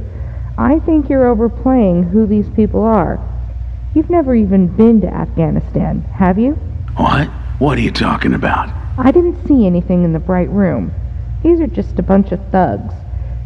I 0.59 0.79
think 0.79 1.07
you're 1.07 1.29
overplaying 1.29 2.03
who 2.03 2.27
these 2.27 2.49
people 2.49 2.83
are. 2.83 3.17
You've 3.95 4.09
never 4.09 4.35
even 4.35 4.67
been 4.67 4.99
to 4.99 5.07
Afghanistan, 5.07 6.01
have 6.01 6.37
you? 6.37 6.55
What? 6.97 7.29
What 7.59 7.77
are 7.77 7.81
you 7.81 7.93
talking 7.93 8.33
about? 8.33 8.69
I 8.97 9.11
didn't 9.11 9.47
see 9.47 9.65
anything 9.65 10.03
in 10.03 10.11
the 10.11 10.19
bright 10.19 10.49
room. 10.49 10.91
These 11.43 11.61
are 11.61 11.67
just 11.67 11.97
a 11.97 12.03
bunch 12.03 12.33
of 12.33 12.45
thugs. 12.51 12.93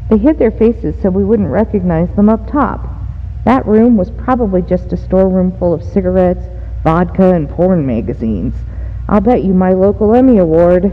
They 0.09 0.17
hid 0.17 0.39
their 0.39 0.49
faces 0.49 0.99
so 1.03 1.11
we 1.11 1.23
wouldn't 1.23 1.51
recognize 1.51 2.09
them 2.15 2.29
up 2.29 2.49
top. 2.49 2.89
That 3.45 3.67
room 3.67 3.95
was 3.95 4.09
probably 4.09 4.63
just 4.63 4.91
a 4.91 4.97
storeroom 4.97 5.55
full 5.59 5.71
of 5.71 5.83
cigarettes, 5.83 6.47
vodka, 6.83 7.35
and 7.35 7.47
porn 7.47 7.85
magazines. 7.85 8.55
I'll 9.07 9.21
bet 9.21 9.43
you 9.43 9.53
my 9.53 9.73
local 9.73 10.15
Emmy 10.15 10.39
Award. 10.39 10.91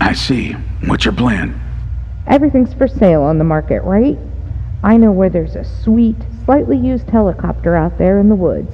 I 0.00 0.12
see. 0.12 0.54
What's 0.86 1.04
your 1.04 1.14
plan? 1.14 1.60
Everything's 2.26 2.74
for 2.74 2.88
sale 2.88 3.22
on 3.22 3.38
the 3.38 3.44
market, 3.44 3.84
right? 3.84 4.18
I 4.86 4.98
know 4.98 5.10
where 5.10 5.28
there's 5.28 5.56
a 5.56 5.64
sweet, 5.64 6.14
slightly 6.44 6.76
used 6.76 7.10
helicopter 7.10 7.74
out 7.74 7.98
there 7.98 8.20
in 8.20 8.28
the 8.28 8.36
woods. 8.36 8.72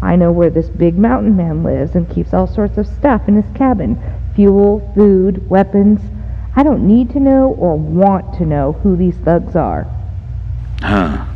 I 0.00 0.14
know 0.14 0.30
where 0.30 0.50
this 0.50 0.68
big 0.68 0.96
mountain 0.96 1.36
man 1.36 1.64
lives 1.64 1.96
and 1.96 2.08
keeps 2.08 2.32
all 2.32 2.46
sorts 2.46 2.78
of 2.78 2.86
stuff 2.86 3.26
in 3.26 3.34
his 3.34 3.56
cabin 3.56 4.00
fuel, 4.36 4.88
food, 4.94 5.50
weapons. 5.50 6.00
I 6.54 6.62
don't 6.62 6.86
need 6.86 7.10
to 7.10 7.18
know 7.18 7.48
or 7.58 7.76
want 7.76 8.38
to 8.38 8.46
know 8.46 8.74
who 8.84 8.94
these 8.94 9.16
thugs 9.16 9.56
are. 9.56 9.82
Huh. 10.80 11.26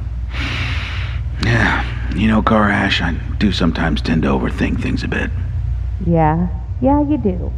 Yeah. 1.45 2.15
You 2.15 2.29
know, 2.29 2.43
Karash, 2.43 3.01
I 3.01 3.15
do 3.39 3.51
sometimes 3.51 4.01
tend 4.03 4.23
to 4.23 4.29
overthink 4.29 4.81
things 4.81 5.03
a 5.03 5.09
bit. 5.09 5.33
Yeah, 6.07 6.47
yeah, 6.81 7.03
you 7.03 7.19
do. 7.19 7.53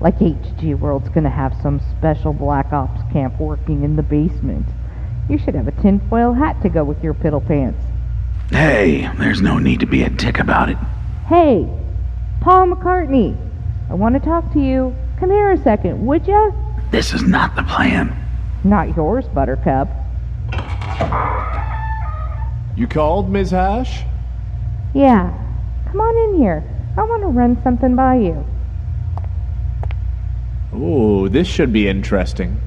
Like 0.00 0.20
HG 0.20 0.78
World's 0.78 1.08
gonna 1.08 1.28
have 1.28 1.56
some 1.60 1.80
special 1.98 2.32
Black 2.32 2.72
Ops 2.72 3.00
camp 3.12 3.40
working 3.40 3.82
in 3.82 3.96
the 3.96 4.04
basement. 4.04 4.66
You 5.28 5.38
should 5.38 5.54
have 5.54 5.68
a 5.68 5.72
tinfoil 5.82 6.32
hat 6.32 6.60
to 6.62 6.68
go 6.68 6.84
with 6.84 7.02
your 7.04 7.14
piddle 7.14 7.46
pants. 7.46 7.78
Hey, 8.50 9.10
there's 9.18 9.42
no 9.42 9.58
need 9.58 9.80
to 9.80 9.86
be 9.86 10.02
a 10.02 10.10
dick 10.10 10.38
about 10.38 10.70
it. 10.70 10.78
Hey, 11.26 11.68
Paul 12.40 12.68
McCartney, 12.68 13.36
I 13.90 13.94
want 13.94 14.14
to 14.14 14.20
talk 14.20 14.50
to 14.54 14.60
you. 14.60 14.96
Come 15.20 15.30
here 15.30 15.50
a 15.50 15.62
second, 15.62 16.06
would 16.06 16.26
ya? 16.26 16.50
This 16.90 17.12
is 17.12 17.22
not 17.22 17.56
the 17.56 17.62
plan. 17.64 18.16
Not 18.64 18.96
yours, 18.96 19.26
Buttercup. 19.28 19.88
You 22.76 22.86
called, 22.86 23.28
Ms. 23.28 23.50
Hash? 23.50 24.04
Yeah, 24.94 25.30
come 25.90 26.00
on 26.00 26.30
in 26.30 26.40
here. 26.40 26.64
I 26.96 27.02
want 27.02 27.22
to 27.22 27.28
run 27.28 27.62
something 27.62 27.94
by 27.94 28.16
you. 28.16 28.46
Oh, 30.72 31.28
this 31.28 31.46
should 31.46 31.72
be 31.72 31.88
interesting. 31.88 32.60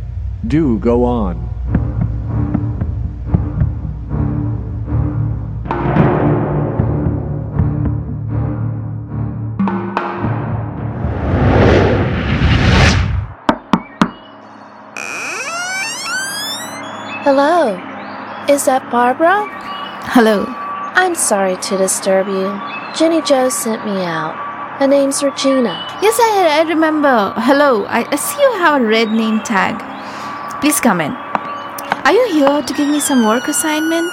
Do 0.46 0.78
go 0.80 1.04
on. 1.04 1.50
Hello. 17.34 17.80
Is 18.54 18.66
that 18.66 18.92
Barbara? 18.92 19.48
Hello. 20.12 20.44
I'm 21.00 21.16
sorry 21.16 21.56
to 21.56 21.78
disturb 21.78 22.28
you. 22.28 22.52
Jenny 22.94 23.22
Joe 23.22 23.48
sent 23.48 23.86
me 23.86 24.04
out. 24.04 24.36
Her 24.80 24.86
name's 24.86 25.24
Regina. 25.24 25.88
Yes, 26.02 26.20
I, 26.20 26.60
I 26.60 26.64
remember. 26.68 27.34
Hello. 27.38 27.86
I, 27.86 28.04
I 28.12 28.18
see 28.18 28.42
you 28.42 28.52
have 28.60 28.82
a 28.82 28.86
red 28.86 29.14
name 29.14 29.40
tag. 29.44 29.80
Please 30.60 30.82
come 30.82 31.00
in. 31.00 31.14
Are 31.14 32.12
you 32.12 32.34
here 32.34 32.62
to 32.64 32.74
give 32.74 32.90
me 32.90 33.00
some 33.00 33.26
work 33.26 33.48
assignment? 33.48 34.12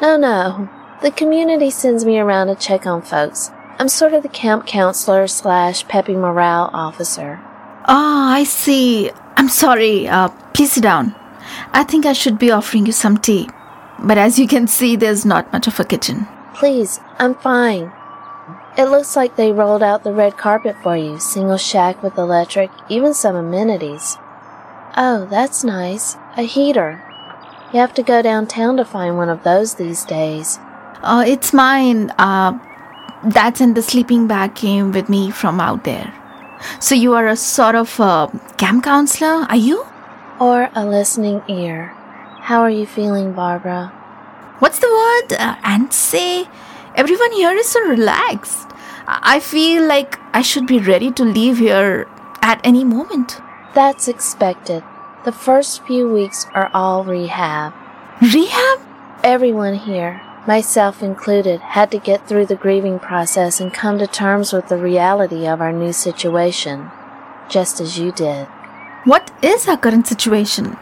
No, 0.00 0.16
no. 0.16 0.66
The 1.02 1.10
community 1.10 1.68
sends 1.68 2.06
me 2.06 2.18
around 2.18 2.46
to 2.46 2.54
check 2.54 2.86
on 2.86 3.02
folks. 3.02 3.50
I'm 3.78 3.90
sort 3.90 4.14
of 4.14 4.22
the 4.22 4.30
camp 4.30 4.64
counselor 4.66 5.26
slash 5.26 5.86
peppy 5.86 6.16
morale 6.16 6.70
officer. 6.72 7.40
Ah, 7.84 8.32
I 8.32 8.44
see. 8.44 9.10
I'm 9.36 9.50
sorry. 9.50 10.08
Uh, 10.08 10.30
please 10.54 10.72
sit 10.72 10.82
down. 10.82 11.14
I 11.74 11.82
think 11.82 12.06
I 12.06 12.12
should 12.12 12.38
be 12.38 12.52
offering 12.52 12.86
you 12.86 12.92
some 12.92 13.18
tea. 13.18 13.48
But 13.98 14.16
as 14.16 14.38
you 14.38 14.46
can 14.46 14.68
see, 14.68 14.94
there's 14.94 15.26
not 15.26 15.52
much 15.52 15.66
of 15.66 15.80
a 15.80 15.84
kitchen. 15.84 16.28
Please, 16.54 17.00
I'm 17.18 17.34
fine. 17.34 17.92
It 18.78 18.84
looks 18.84 19.16
like 19.16 19.34
they 19.34 19.50
rolled 19.50 19.82
out 19.82 20.04
the 20.04 20.12
red 20.12 20.36
carpet 20.36 20.76
for 20.82 20.96
you, 20.96 21.18
single 21.18 21.56
shack 21.56 22.00
with 22.00 22.16
electric, 22.16 22.70
even 22.88 23.12
some 23.12 23.34
amenities. 23.34 24.16
Oh, 24.96 25.26
that's 25.28 25.64
nice. 25.64 26.16
A 26.36 26.42
heater. 26.42 27.02
You 27.72 27.80
have 27.80 27.94
to 27.94 28.04
go 28.04 28.22
downtown 28.22 28.76
to 28.76 28.84
find 28.84 29.16
one 29.16 29.28
of 29.28 29.42
those 29.42 29.74
these 29.74 30.04
days. 30.04 30.60
Uh, 31.02 31.24
it's 31.26 31.52
mine. 31.52 32.10
Uh, 32.18 32.56
that's 33.24 33.60
in 33.60 33.74
the 33.74 33.82
sleeping 33.82 34.28
bag 34.28 34.54
came 34.54 34.92
with 34.92 35.08
me 35.08 35.32
from 35.32 35.60
out 35.60 35.82
there. 35.82 36.14
So 36.78 36.94
you 36.94 37.14
are 37.14 37.26
a 37.26 37.36
sort 37.36 37.74
of 37.74 37.98
uh, 37.98 38.28
camp 38.58 38.84
counselor, 38.84 39.46
are 39.48 39.56
you? 39.56 39.84
Or 40.40 40.70
a 40.74 40.84
listening 40.84 41.42
ear. 41.48 41.94
How 42.50 42.60
are 42.60 42.70
you 42.70 42.86
feeling, 42.86 43.32
Barbara? 43.32 43.92
What's 44.58 44.80
the 44.80 44.88
word? 44.88 45.38
Uh, 45.38 45.56
and 45.62 45.92
say, 45.92 46.46
everyone 46.96 47.32
here 47.32 47.52
is 47.52 47.68
so 47.68 47.80
relaxed. 47.86 48.68
I 49.06 49.36
I 49.36 49.40
feel 49.40 49.86
like 49.86 50.18
I 50.32 50.42
should 50.42 50.66
be 50.66 50.78
ready 50.78 51.10
to 51.12 51.24
leave 51.24 51.58
here 51.58 52.08
at 52.42 52.60
any 52.64 52.84
moment. 52.84 53.40
That's 53.74 54.08
expected. 54.08 54.82
The 55.24 55.32
first 55.32 55.86
few 55.86 56.10
weeks 56.10 56.46
are 56.54 56.70
all 56.74 57.04
rehab. 57.04 57.72
Rehab? 58.20 58.80
Everyone 59.22 59.74
here, 59.74 60.20
myself 60.46 61.02
included, 61.02 61.60
had 61.60 61.90
to 61.92 61.98
get 61.98 62.26
through 62.26 62.46
the 62.46 62.56
grieving 62.56 62.98
process 62.98 63.60
and 63.60 63.72
come 63.72 63.98
to 63.98 64.06
terms 64.06 64.52
with 64.52 64.68
the 64.68 64.76
reality 64.76 65.46
of 65.46 65.60
our 65.60 65.72
new 65.72 65.92
situation, 65.92 66.90
just 67.48 67.80
as 67.80 67.98
you 67.98 68.12
did. 68.12 68.48
What 69.04 69.30
is 69.44 69.68
our 69.68 69.76
current 69.76 70.06
situation? 70.06 70.78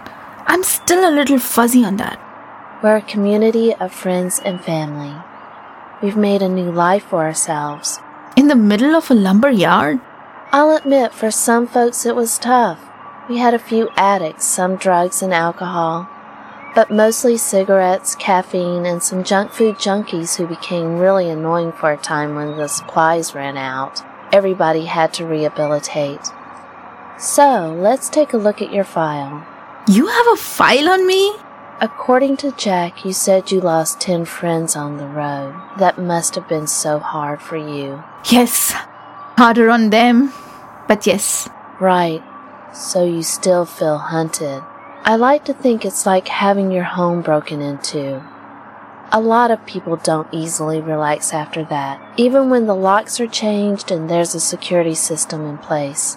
I'm 0.46 0.62
still 0.62 1.08
a 1.08 1.10
little 1.10 1.40
fuzzy 1.40 1.84
on 1.84 1.96
that. 1.96 2.20
We're 2.80 2.98
a 2.98 3.02
community 3.02 3.74
of 3.74 3.92
friends 3.92 4.40
and 4.44 4.62
family. 4.62 5.12
We've 6.00 6.16
made 6.16 6.40
a 6.40 6.48
new 6.48 6.70
life 6.70 7.02
for 7.02 7.24
ourselves. 7.24 7.98
In 8.36 8.46
the 8.46 8.54
middle 8.54 8.94
of 8.94 9.10
a 9.10 9.14
lumber 9.14 9.50
yard? 9.50 9.98
I'll 10.52 10.76
admit, 10.76 11.12
for 11.12 11.32
some 11.32 11.66
folks 11.66 12.06
it 12.06 12.14
was 12.14 12.38
tough. 12.38 12.78
We 13.28 13.38
had 13.38 13.54
a 13.54 13.58
few 13.58 13.88
addicts, 13.96 14.46
some 14.46 14.76
drugs 14.76 15.20
and 15.20 15.34
alcohol, 15.34 16.08
but 16.76 16.92
mostly 16.92 17.36
cigarettes, 17.36 18.14
caffeine, 18.14 18.86
and 18.86 19.02
some 19.02 19.24
junk 19.24 19.50
food 19.50 19.78
junkies 19.78 20.36
who 20.36 20.46
became 20.46 21.00
really 21.00 21.28
annoying 21.28 21.72
for 21.72 21.90
a 21.90 21.96
time 21.96 22.36
when 22.36 22.56
the 22.56 22.68
supplies 22.68 23.34
ran 23.34 23.56
out. 23.56 24.00
Everybody 24.32 24.84
had 24.84 25.12
to 25.14 25.26
rehabilitate. 25.26 26.20
So, 27.18 27.74
let's 27.78 28.08
take 28.08 28.32
a 28.32 28.38
look 28.38 28.60
at 28.60 28.72
your 28.72 28.84
file. 28.84 29.46
You 29.88 30.06
have 30.06 30.26
a 30.32 30.36
file 30.36 30.88
on 30.88 31.06
me? 31.06 31.34
According 31.80 32.36
to 32.38 32.52
Jack, 32.52 33.04
you 33.04 33.12
said 33.12 33.50
you 33.50 33.60
lost 33.60 34.00
10 34.00 34.24
friends 34.24 34.76
on 34.76 34.98
the 34.98 35.06
road. 35.06 35.54
That 35.78 35.98
must 35.98 36.36
have 36.36 36.48
been 36.48 36.68
so 36.68 36.98
hard 37.00 37.42
for 37.42 37.56
you. 37.56 38.04
Yes. 38.30 38.72
Harder 39.36 39.68
on 39.70 39.90
them. 39.90 40.32
But 40.86 41.06
yes. 41.06 41.48
Right. 41.80 42.22
So 42.72 43.04
you 43.04 43.22
still 43.22 43.64
feel 43.64 43.98
hunted. 43.98 44.62
I 45.04 45.16
like 45.16 45.44
to 45.46 45.52
think 45.54 45.84
it's 45.84 46.06
like 46.06 46.28
having 46.28 46.70
your 46.70 46.84
home 46.84 47.22
broken 47.22 47.60
into. 47.60 48.22
A 49.10 49.20
lot 49.20 49.50
of 49.50 49.66
people 49.66 49.96
don't 49.96 50.32
easily 50.32 50.80
relax 50.80 51.34
after 51.34 51.64
that, 51.64 52.00
even 52.16 52.48
when 52.48 52.66
the 52.66 52.76
locks 52.76 53.18
are 53.18 53.26
changed 53.26 53.90
and 53.90 54.08
there's 54.08 54.34
a 54.34 54.40
security 54.40 54.94
system 54.94 55.44
in 55.44 55.58
place. 55.58 56.16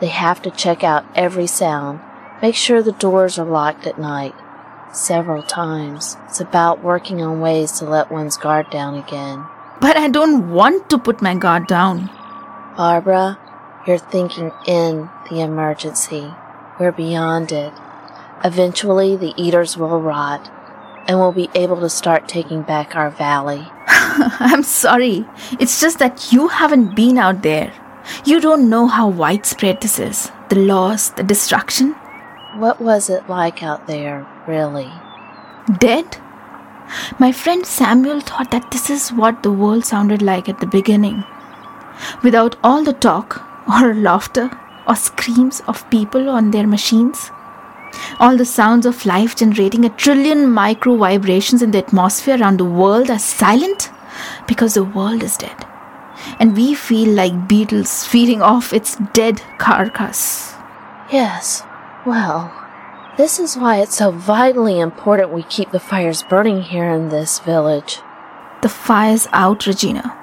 They 0.00 0.08
have 0.08 0.42
to 0.42 0.50
check 0.50 0.84
out 0.84 1.06
every 1.14 1.46
sound, 1.46 2.00
make 2.42 2.54
sure 2.54 2.82
the 2.82 2.92
doors 2.92 3.38
are 3.38 3.46
locked 3.46 3.86
at 3.86 3.98
night. 3.98 4.34
Several 4.92 5.42
times. 5.42 6.16
It's 6.26 6.40
about 6.40 6.82
working 6.82 7.20
on 7.20 7.40
ways 7.40 7.72
to 7.72 7.84
let 7.84 8.10
one's 8.10 8.36
guard 8.36 8.70
down 8.70 8.94
again. 8.94 9.46
But 9.80 9.96
I 9.96 10.08
don't 10.08 10.50
want 10.50 10.88
to 10.90 10.98
put 10.98 11.20
my 11.20 11.34
guard 11.34 11.66
down. 11.66 12.08
Barbara, 12.76 13.38
you're 13.86 13.98
thinking 13.98 14.52
in 14.66 15.10
the 15.30 15.40
emergency. 15.40 16.32
We're 16.78 16.92
beyond 16.92 17.52
it. 17.52 17.72
Eventually, 18.44 19.16
the 19.16 19.34
eaters 19.36 19.76
will 19.76 20.00
rot, 20.00 20.50
and 21.08 21.18
we'll 21.18 21.32
be 21.32 21.50
able 21.54 21.80
to 21.80 21.88
start 21.88 22.28
taking 22.28 22.62
back 22.62 22.94
our 22.94 23.10
valley. 23.10 23.68
I'm 23.86 24.62
sorry. 24.62 25.26
It's 25.58 25.80
just 25.80 25.98
that 25.98 26.32
you 26.32 26.48
haven't 26.48 26.94
been 26.94 27.18
out 27.18 27.42
there. 27.42 27.72
You 28.24 28.40
don't 28.40 28.68
know 28.70 28.86
how 28.86 29.08
widespread 29.08 29.80
this 29.80 29.98
is 29.98 30.30
the 30.48 30.56
loss, 30.56 31.10
the 31.10 31.22
destruction. 31.22 31.92
What 32.56 32.80
was 32.80 33.10
it 33.10 33.28
like 33.28 33.62
out 33.62 33.86
there, 33.86 34.26
really? 34.46 34.90
Dead? 35.78 36.18
My 37.18 37.32
friend 37.32 37.66
Samuel 37.66 38.20
thought 38.20 38.52
that 38.52 38.70
this 38.70 38.90
is 38.90 39.10
what 39.10 39.42
the 39.42 39.50
world 39.50 39.84
sounded 39.84 40.22
like 40.22 40.48
at 40.48 40.60
the 40.60 40.66
beginning. 40.66 41.24
Without 42.22 42.56
all 42.62 42.84
the 42.84 42.92
talk, 42.92 43.42
or 43.68 43.94
laughter, 43.94 44.50
or 44.86 44.94
screams 44.94 45.60
of 45.66 45.88
people 45.90 46.30
on 46.30 46.52
their 46.52 46.66
machines. 46.66 47.30
All 48.20 48.36
the 48.36 48.44
sounds 48.44 48.86
of 48.86 49.04
life 49.04 49.34
generating 49.34 49.84
a 49.84 49.90
trillion 49.90 50.48
micro 50.50 50.96
vibrations 50.96 51.62
in 51.62 51.72
the 51.72 51.78
atmosphere 51.78 52.40
around 52.40 52.58
the 52.58 52.64
world 52.64 53.10
are 53.10 53.18
silent 53.18 53.90
because 54.46 54.74
the 54.74 54.84
world 54.84 55.22
is 55.22 55.36
dead. 55.36 55.65
And 56.38 56.56
we 56.56 56.74
feel 56.74 57.14
like 57.14 57.48
beetles 57.48 58.04
feeding 58.04 58.42
off 58.42 58.72
its 58.72 58.96
dead 59.12 59.42
carcass. 59.58 60.54
Yes. 61.10 61.62
Well, 62.04 62.52
this 63.16 63.38
is 63.38 63.56
why 63.56 63.80
it's 63.80 63.96
so 63.96 64.10
vitally 64.10 64.78
important 64.78 65.30
we 65.30 65.42
keep 65.44 65.70
the 65.70 65.80
fires 65.80 66.22
burning 66.22 66.62
here 66.62 66.90
in 66.90 67.08
this 67.08 67.38
village. 67.38 68.00
The 68.62 68.68
fire's 68.68 69.26
out, 69.32 69.66
Regina. 69.66 70.16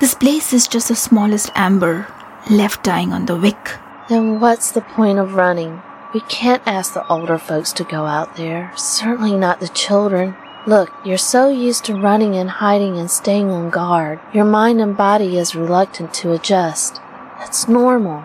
This 0.00 0.14
place 0.14 0.52
is 0.52 0.68
just 0.68 0.88
the 0.88 0.96
smallest 0.96 1.50
amber 1.54 2.06
left 2.50 2.82
dying 2.84 3.12
on 3.12 3.26
the 3.26 3.36
wick. 3.36 3.78
Then 4.08 4.40
what's 4.40 4.70
the 4.70 4.80
point 4.80 5.18
of 5.18 5.34
running? 5.34 5.82
We 6.14 6.20
can't 6.20 6.62
ask 6.66 6.94
the 6.94 7.06
older 7.08 7.38
folks 7.38 7.72
to 7.74 7.84
go 7.84 8.06
out 8.06 8.36
there, 8.36 8.72
certainly 8.76 9.34
not 9.36 9.60
the 9.60 9.68
children. 9.68 10.36
Look, 10.66 10.92
you're 11.04 11.16
so 11.16 11.48
used 11.48 11.84
to 11.84 11.94
running 11.94 12.34
and 12.34 12.50
hiding 12.50 12.98
and 12.98 13.08
staying 13.08 13.50
on 13.50 13.70
guard, 13.70 14.18
your 14.34 14.44
mind 14.44 14.80
and 14.80 14.96
body 14.96 15.38
is 15.38 15.54
reluctant 15.54 16.12
to 16.14 16.32
adjust. 16.32 17.00
That's 17.38 17.68
normal, 17.68 18.24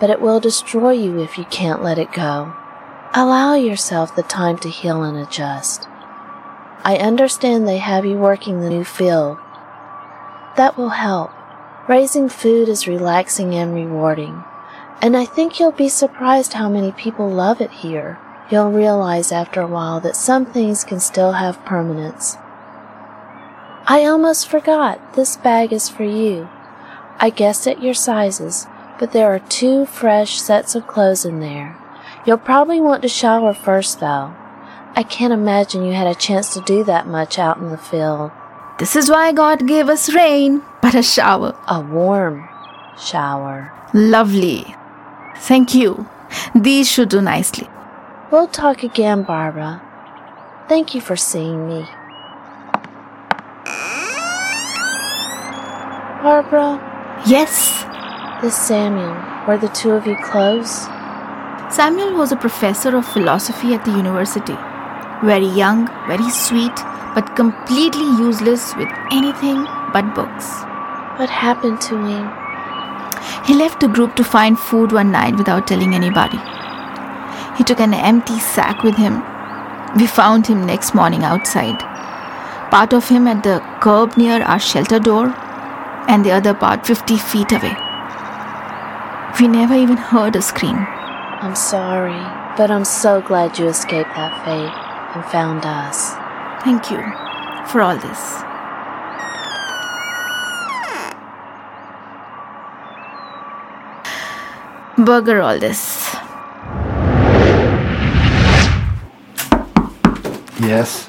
but 0.00 0.10
it 0.10 0.20
will 0.20 0.40
destroy 0.40 0.90
you 0.90 1.20
if 1.22 1.38
you 1.38 1.44
can't 1.44 1.80
let 1.80 1.96
it 1.96 2.10
go. 2.10 2.52
Allow 3.14 3.54
yourself 3.54 4.16
the 4.16 4.24
time 4.24 4.58
to 4.58 4.68
heal 4.68 5.04
and 5.04 5.16
adjust. 5.16 5.86
I 6.82 6.96
understand 6.96 7.68
they 7.68 7.78
have 7.78 8.04
you 8.04 8.16
working 8.16 8.60
the 8.60 8.70
new 8.70 8.84
field. 8.84 9.38
That 10.56 10.76
will 10.76 10.88
help. 10.88 11.30
Raising 11.88 12.28
food 12.28 12.68
is 12.68 12.88
relaxing 12.88 13.54
and 13.54 13.72
rewarding. 13.72 14.42
And 15.00 15.16
I 15.16 15.24
think 15.24 15.60
you'll 15.60 15.70
be 15.70 15.88
surprised 15.88 16.54
how 16.54 16.68
many 16.68 16.90
people 16.90 17.30
love 17.30 17.60
it 17.60 17.70
here. 17.70 18.18
You'll 18.50 18.70
realize 18.70 19.30
after 19.30 19.60
a 19.60 19.66
while 19.66 20.00
that 20.00 20.16
some 20.16 20.46
things 20.46 20.82
can 20.82 21.00
still 21.00 21.32
have 21.32 21.64
permanence. 21.66 22.36
I 23.86 24.04
almost 24.04 24.48
forgot. 24.48 25.14
This 25.14 25.36
bag 25.36 25.72
is 25.72 25.88
for 25.88 26.04
you. 26.04 26.48
I 27.18 27.30
guessed 27.30 27.66
at 27.66 27.82
your 27.82 27.94
sizes, 27.94 28.66
but 28.98 29.12
there 29.12 29.32
are 29.34 29.38
two 29.38 29.84
fresh 29.84 30.40
sets 30.40 30.74
of 30.74 30.86
clothes 30.86 31.24
in 31.24 31.40
there. 31.40 31.76
You'll 32.24 32.38
probably 32.38 32.80
want 32.80 33.02
to 33.02 33.08
shower 33.08 33.52
first, 33.52 34.00
though. 34.00 34.34
I 34.94 35.02
can't 35.02 35.32
imagine 35.32 35.84
you 35.84 35.92
had 35.92 36.06
a 36.06 36.14
chance 36.14 36.54
to 36.54 36.60
do 36.62 36.84
that 36.84 37.06
much 37.06 37.38
out 37.38 37.58
in 37.58 37.68
the 37.70 37.78
field. 37.78 38.30
This 38.78 38.96
is 38.96 39.10
why 39.10 39.32
God 39.32 39.66
gave 39.66 39.88
us 39.88 40.14
rain, 40.14 40.62
but 40.80 40.94
a 40.94 41.02
shower. 41.02 41.56
A 41.68 41.80
warm 41.80 42.48
shower. 42.98 43.72
Lovely. 43.92 44.74
Thank 45.36 45.74
you. 45.74 46.08
These 46.54 46.90
should 46.90 47.08
do 47.08 47.20
nicely. 47.20 47.68
We'll 48.30 48.46
talk 48.46 48.82
again, 48.82 49.22
Barbara. 49.22 49.80
Thank 50.68 50.94
you 50.94 51.00
for 51.00 51.16
seeing 51.16 51.66
me. 51.66 51.86
Barbara, 56.22 56.78
Yes. 57.24 57.84
this 58.42 58.54
Samuel, 58.54 59.16
were 59.46 59.56
the 59.56 59.68
two 59.68 59.92
of 59.92 60.06
you 60.06 60.16
close? 60.22 60.88
Samuel 61.70 62.18
was 62.18 62.30
a 62.30 62.36
professor 62.36 62.94
of 62.96 63.06
philosophy 63.06 63.72
at 63.72 63.86
the 63.86 63.92
university. 63.92 64.58
Very 65.22 65.46
young, 65.46 65.88
very 66.06 66.28
sweet, 66.28 66.84
but 67.14 67.34
completely 67.34 68.10
useless 68.26 68.76
with 68.76 68.88
anything 69.10 69.64
but 69.94 70.14
books. 70.14 70.52
What 71.16 71.30
happened 71.30 71.80
to 71.88 71.96
him? 71.96 72.30
He 73.46 73.54
left 73.54 73.80
the 73.80 73.88
group 73.88 74.14
to 74.16 74.22
find 74.22 74.58
food 74.58 74.92
one 74.92 75.10
night 75.10 75.36
without 75.36 75.66
telling 75.66 75.94
anybody. 75.94 76.38
He 77.58 77.64
took 77.64 77.80
an 77.80 77.92
empty 77.92 78.38
sack 78.38 78.82
with 78.82 78.94
him. 78.94 79.22
We 79.96 80.06
found 80.06 80.46
him 80.46 80.64
next 80.64 80.94
morning 80.94 81.24
outside. 81.24 81.80
Part 82.70 82.92
of 82.92 83.08
him 83.08 83.26
at 83.26 83.42
the 83.42 83.60
curb 83.80 84.16
near 84.16 84.42
our 84.42 84.60
shelter 84.60 84.98
door, 85.00 85.34
and 86.08 86.24
the 86.24 86.32
other 86.32 86.54
part 86.54 86.86
50 86.86 87.18
feet 87.18 87.52
away. 87.52 87.76
We 89.40 89.48
never 89.48 89.74
even 89.74 89.96
heard 89.96 90.36
a 90.36 90.42
scream. 90.42 90.76
I'm 90.76 91.54
sorry, 91.54 92.22
but 92.56 92.70
I'm 92.70 92.84
so 92.84 93.20
glad 93.20 93.58
you 93.58 93.68
escaped 93.68 94.14
that 94.14 94.44
fate 94.44 95.16
and 95.16 95.24
found 95.30 95.64
us. 95.64 96.14
Thank 96.64 96.90
you 96.90 97.02
for 97.66 97.82
all 97.82 97.96
this. 97.96 98.42
Burger 104.96 105.40
all 105.40 105.58
this. 105.58 106.17
Yes. 110.60 111.08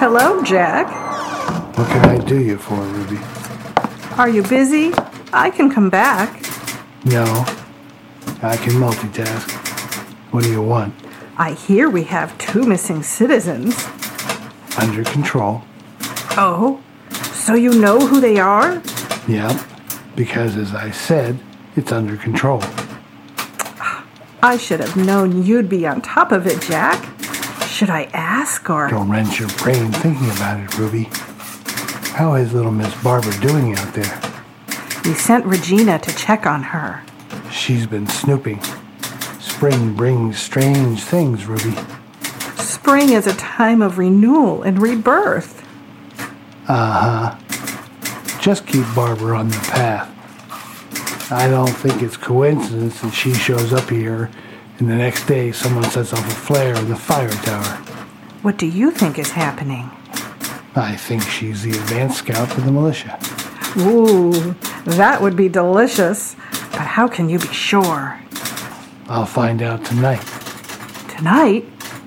Hello, 0.00 0.42
Jack. 0.42 0.88
What 1.78 1.86
can 1.88 2.04
I 2.08 2.18
do 2.18 2.40
you 2.40 2.58
for, 2.58 2.74
Ruby? 2.74 3.18
Are 4.18 4.28
you 4.28 4.42
busy? 4.42 4.92
I 5.32 5.50
can 5.50 5.70
come 5.70 5.88
back. 5.88 6.42
No. 7.04 7.24
I 8.42 8.56
can 8.56 8.72
multitask. 8.72 9.52
What 10.32 10.42
do 10.42 10.50
you 10.50 10.62
want? 10.62 10.94
I 11.36 11.52
hear 11.52 11.88
we 11.88 12.02
have 12.04 12.36
two 12.38 12.64
missing 12.64 13.04
citizens. 13.04 13.86
Under 14.78 15.04
control. 15.04 15.62
Oh, 16.36 16.82
so 17.32 17.54
you 17.54 17.72
know 17.72 18.00
who 18.00 18.20
they 18.20 18.40
are? 18.40 18.82
Yep. 19.28 19.60
Because 20.16 20.56
as 20.56 20.74
I 20.74 20.90
said, 20.90 21.38
it's 21.76 21.92
under 21.92 22.16
control. 22.16 22.60
I 24.44 24.56
should 24.56 24.80
have 24.80 24.96
known 24.96 25.44
you'd 25.44 25.68
be 25.68 25.86
on 25.86 26.00
top 26.00 26.32
of 26.32 26.48
it, 26.48 26.60
Jack. 26.60 27.00
Should 27.68 27.90
I 27.90 28.10
ask 28.12 28.68
or. 28.68 28.88
Don't 28.88 29.08
wrench 29.08 29.38
your 29.38 29.48
brain 29.50 29.92
thinking 29.92 30.30
about 30.30 30.58
it, 30.58 30.76
Ruby. 30.76 31.04
How 32.14 32.34
is 32.34 32.52
little 32.52 32.72
Miss 32.72 32.92
Barbara 33.02 33.38
doing 33.40 33.78
out 33.78 33.94
there? 33.94 34.20
We 35.04 35.14
sent 35.14 35.46
Regina 35.46 36.00
to 36.00 36.14
check 36.16 36.44
on 36.44 36.62
her. 36.64 37.04
She's 37.52 37.86
been 37.86 38.08
snooping. 38.08 38.60
Spring 39.40 39.94
brings 39.94 40.40
strange 40.40 41.02
things, 41.02 41.46
Ruby. 41.46 41.76
Spring 42.56 43.10
is 43.10 43.28
a 43.28 43.34
time 43.34 43.80
of 43.80 43.96
renewal 43.96 44.62
and 44.64 44.82
rebirth. 44.82 45.64
Uh 46.68 47.36
huh. 47.36 48.38
Just 48.40 48.66
keep 48.66 48.84
Barbara 48.94 49.38
on 49.38 49.48
the 49.48 49.68
path. 49.70 50.11
I 51.32 51.48
don't 51.48 51.66
think 51.66 52.02
it's 52.02 52.16
coincidence 52.16 53.00
that 53.00 53.12
she 53.12 53.32
shows 53.32 53.72
up 53.72 53.88
here 53.88 54.30
and 54.78 54.90
the 54.90 54.94
next 54.96 55.26
day 55.26 55.52
someone 55.52 55.84
sets 55.84 56.12
off 56.12 56.26
a 56.26 56.34
flare 56.34 56.74
in 56.74 56.88
the 56.88 56.96
fire 56.96 57.30
tower. 57.30 57.76
What 58.42 58.58
do 58.58 58.66
you 58.66 58.90
think 58.90 59.18
is 59.18 59.30
happening? 59.30 59.90
I 60.74 60.96
think 60.96 61.22
she's 61.22 61.62
the 61.62 61.70
advance 61.70 62.16
scout 62.16 62.48
for 62.48 62.62
the 62.62 62.72
militia. 62.72 63.18
Ooh, 63.78 64.56
that 64.84 65.22
would 65.22 65.36
be 65.36 65.48
delicious. 65.48 66.34
But 66.72 66.80
how 66.80 67.06
can 67.06 67.28
you 67.28 67.38
be 67.38 67.48
sure? 67.48 68.18
I'll 69.06 69.26
find 69.26 69.62
out 69.62 69.84
tonight. 69.84 70.26
Tonight? 71.16 71.64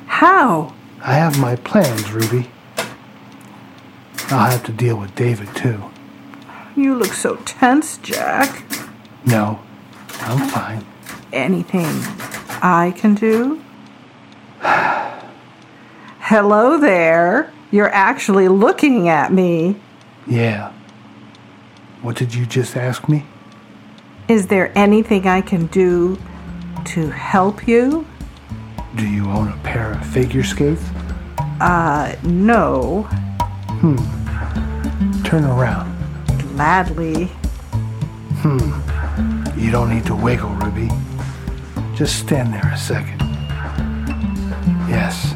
How? 0.08 0.74
I 1.02 1.14
have 1.14 1.40
my 1.40 1.56
plans, 1.56 2.12
Ruby. 2.12 2.50
I'll 4.30 4.52
have 4.52 4.64
to 4.66 4.72
deal 4.72 4.98
with 4.98 5.16
David, 5.16 5.56
too. 5.56 5.84
You 6.76 6.96
look 6.96 7.14
so 7.14 7.38
tense, 7.46 7.98
Jack. 8.00 8.64
No, 9.28 9.60
I'm 10.22 10.48
fine. 10.50 10.86
Anything 11.34 11.86
I 12.62 12.94
can 12.96 13.16
do? 13.16 13.62
Hello 16.20 16.78
there. 16.78 17.52
You're 17.72 17.92
actually 17.92 18.48
looking 18.48 19.10
at 19.10 19.34
me. 19.34 19.78
Yeah. 20.28 20.72
What 22.02 22.16
did 22.16 22.34
you 22.36 22.46
just 22.46 22.78
ask 22.78 23.10
me? 23.10 23.26
Is 24.28 24.48
there 24.48 24.72
anything 24.78 25.28
I 25.28 25.42
can 25.42 25.68
do 25.68 26.20
to 26.86 27.10
help 27.10 27.68
you? 27.68 28.06
Do 28.96 29.08
you 29.08 29.28
own 29.30 29.50
a 29.50 29.58
pair 29.58 29.92
of 29.94 30.06
figure 30.06 30.44
skates? 30.44 30.84
Uh, 31.60 32.16
no. 32.24 33.04
Hmm. 33.82 33.96
Turn 35.24 35.46
around. 35.46 35.92
Gladly. 36.54 37.26
Hmm. 38.42 38.94
You 39.65 39.71
don't 39.71 39.89
need 39.89 40.06
to 40.06 40.15
wiggle, 40.15 40.51
Ruby. 40.51 40.91
Just 41.95 42.19
stand 42.19 42.54
there 42.54 42.71
a 42.71 42.78
second. 42.78 43.19
Yes. 44.88 45.34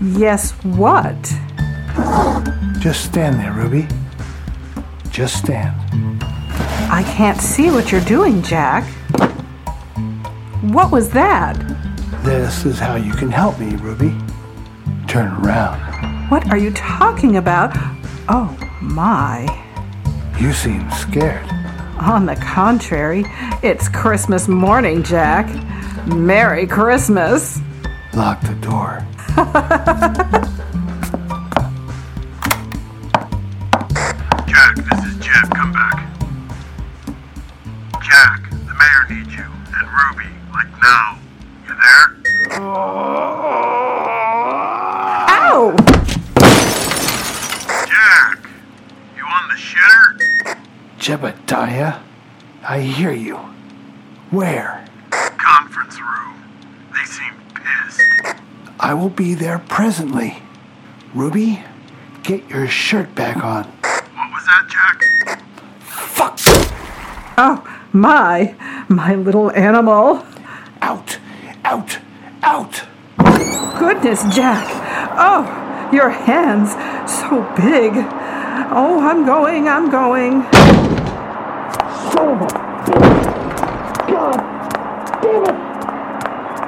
Yes, 0.00 0.52
what? 0.62 1.20
Just 2.78 3.04
stand 3.04 3.40
there, 3.40 3.52
Ruby. 3.52 3.88
Just 5.10 5.38
stand. 5.38 5.74
I 6.88 7.02
can't 7.16 7.40
see 7.40 7.72
what 7.72 7.90
you're 7.90 8.00
doing, 8.02 8.42
Jack. 8.42 8.84
What 10.62 10.92
was 10.92 11.10
that? 11.10 11.58
This 12.22 12.64
is 12.64 12.78
how 12.78 12.94
you 12.94 13.12
can 13.12 13.32
help 13.32 13.58
me, 13.58 13.74
Ruby. 13.74 14.16
Turn 15.08 15.32
around. 15.44 15.80
What 16.30 16.48
are 16.52 16.58
you 16.58 16.70
talking 16.74 17.38
about? 17.38 17.72
Oh, 18.28 18.56
my. 18.80 19.48
You 20.38 20.52
seem 20.52 20.88
scared. 20.92 21.61
On 22.04 22.26
the 22.26 22.34
contrary, 22.34 23.24
it's 23.62 23.88
Christmas 23.88 24.48
morning, 24.48 25.04
Jack. 25.04 25.46
Merry 26.08 26.66
Christmas. 26.66 27.60
Lock 28.12 28.40
the 28.42 28.54
door. 28.56 29.06
Jack, 34.48 34.76
this 34.76 35.04
is 35.04 35.16
Jeff. 35.24 35.48
Come 35.50 35.72
back. 35.72 36.08
Jack, 38.02 38.50
the 38.50 38.74
mayor 38.74 39.06
needs 39.08 39.32
you. 39.34 39.44
And 39.72 39.88
Ruby, 39.88 40.28
like 40.52 40.70
now. 40.82 41.18
You 41.68 41.74
there? 41.76 42.06
Ow! 45.30 45.74
Jack, 47.86 48.38
you 49.16 49.24
on 49.24 49.48
the 49.48 49.54
shitter? 49.54 50.18
Jebediah, 51.02 52.00
I 52.62 52.78
hear 52.78 53.10
you. 53.10 53.36
Where? 54.30 54.86
Conference 55.10 55.98
room. 56.00 56.44
They 56.94 57.04
seem 57.04 57.34
pissed. 57.56 58.00
I 58.78 58.94
will 58.94 59.08
be 59.08 59.34
there 59.34 59.58
presently. 59.58 60.40
Ruby, 61.12 61.64
get 62.22 62.48
your 62.48 62.68
shirt 62.68 63.16
back 63.16 63.38
on. 63.38 63.64
What 63.64 64.30
was 64.30 64.46
that, 64.46 64.68
Jack? 64.70 65.40
Fuck! 65.80 66.38
Oh, 67.36 67.64
my. 67.92 68.54
My 68.88 69.16
little 69.16 69.50
animal. 69.50 70.24
Out! 70.80 71.18
Out! 71.64 71.98
Out! 72.44 72.84
Goodness, 73.76 74.22
Jack. 74.32 74.68
Oh, 75.18 75.90
your 75.92 76.10
hands. 76.10 76.70
So 77.10 77.42
big. 77.56 77.92
Oh, 78.74 79.00
I'm 79.02 79.26
going, 79.26 79.66
I'm 79.66 79.90
going. 79.90 80.44
Son 82.12 82.28
of 82.28 82.42
a 82.42 82.46
bitch! 82.86 83.26
God 84.08 84.38
damn 85.22 85.44
it! 85.44 85.56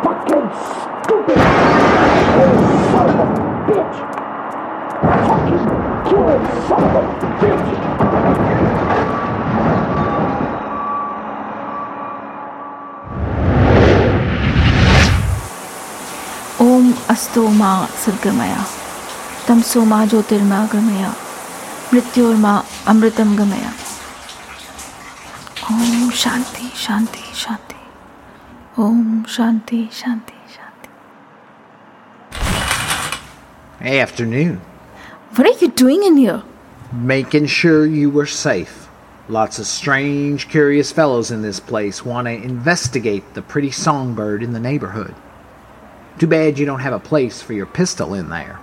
Fucking 0.03 0.49
stupid! 1.05 1.39
Oh, 2.37 2.55
son 2.91 3.09
of 3.11 3.19
a 3.21 3.31
bitch! 3.69 3.99
ओम 16.61 16.85
अस्तो 17.14 17.48
मा 17.60 17.72
सद्गमया 18.06 18.66
तमसो 19.48 19.84
मा 19.92 20.06
ज्योतिर्मा 20.12 20.60
गमया 20.74 21.14
मृत्योर्मा 21.94 22.54
अमृतम 22.92 23.36
गमया 23.38 23.72
ओम 25.72 26.10
शांति 26.24 26.72
शांति 26.86 27.24
शांति 27.36 28.82
ओम 28.84 29.24
शांति 29.36 29.88
शांति 30.02 30.34
शांति 30.56 30.90
Afternoon. 34.02 34.62
What 35.36 35.48
are 35.48 35.58
you 35.62 35.70
doing 35.70 36.04
in 36.04 36.18
here? 36.18 36.44
Making 36.92 37.46
sure 37.46 37.86
you 37.86 38.10
were 38.10 38.26
safe. 38.26 38.90
Lots 39.30 39.60
of 39.60 39.68
strange, 39.68 40.50
curious 40.50 40.92
fellows 40.92 41.32
in 41.32 41.42
this 41.44 41.60
place 41.60 42.04
want 42.04 42.28
to 42.28 42.34
investigate 42.34 43.34
the 43.36 43.42
pretty 43.42 43.72
songbird 43.72 44.44
in 44.44 44.54
the 44.54 44.60
neighborhood. 44.60 45.16
Too 46.19 46.27
bad 46.27 46.59
you 46.59 46.67
don't 46.67 46.81
have 46.81 46.93
a 46.93 47.01
place 47.01 47.43
for 47.43 47.53
your 47.53 47.67
pistol 47.67 48.15
in 48.15 48.29
there. 48.29 48.61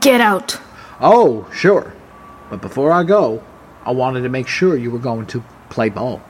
Get 0.00 0.20
out. 0.20 0.58
Oh, 1.00 1.48
sure. 1.52 1.92
But 2.50 2.60
before 2.60 2.90
I 2.92 3.04
go, 3.04 3.42
I 3.84 3.92
wanted 3.92 4.22
to 4.22 4.28
make 4.28 4.48
sure 4.48 4.76
you 4.76 4.90
were 4.90 4.98
going 4.98 5.26
to 5.26 5.44
play 5.70 5.88
ball. 5.88 6.22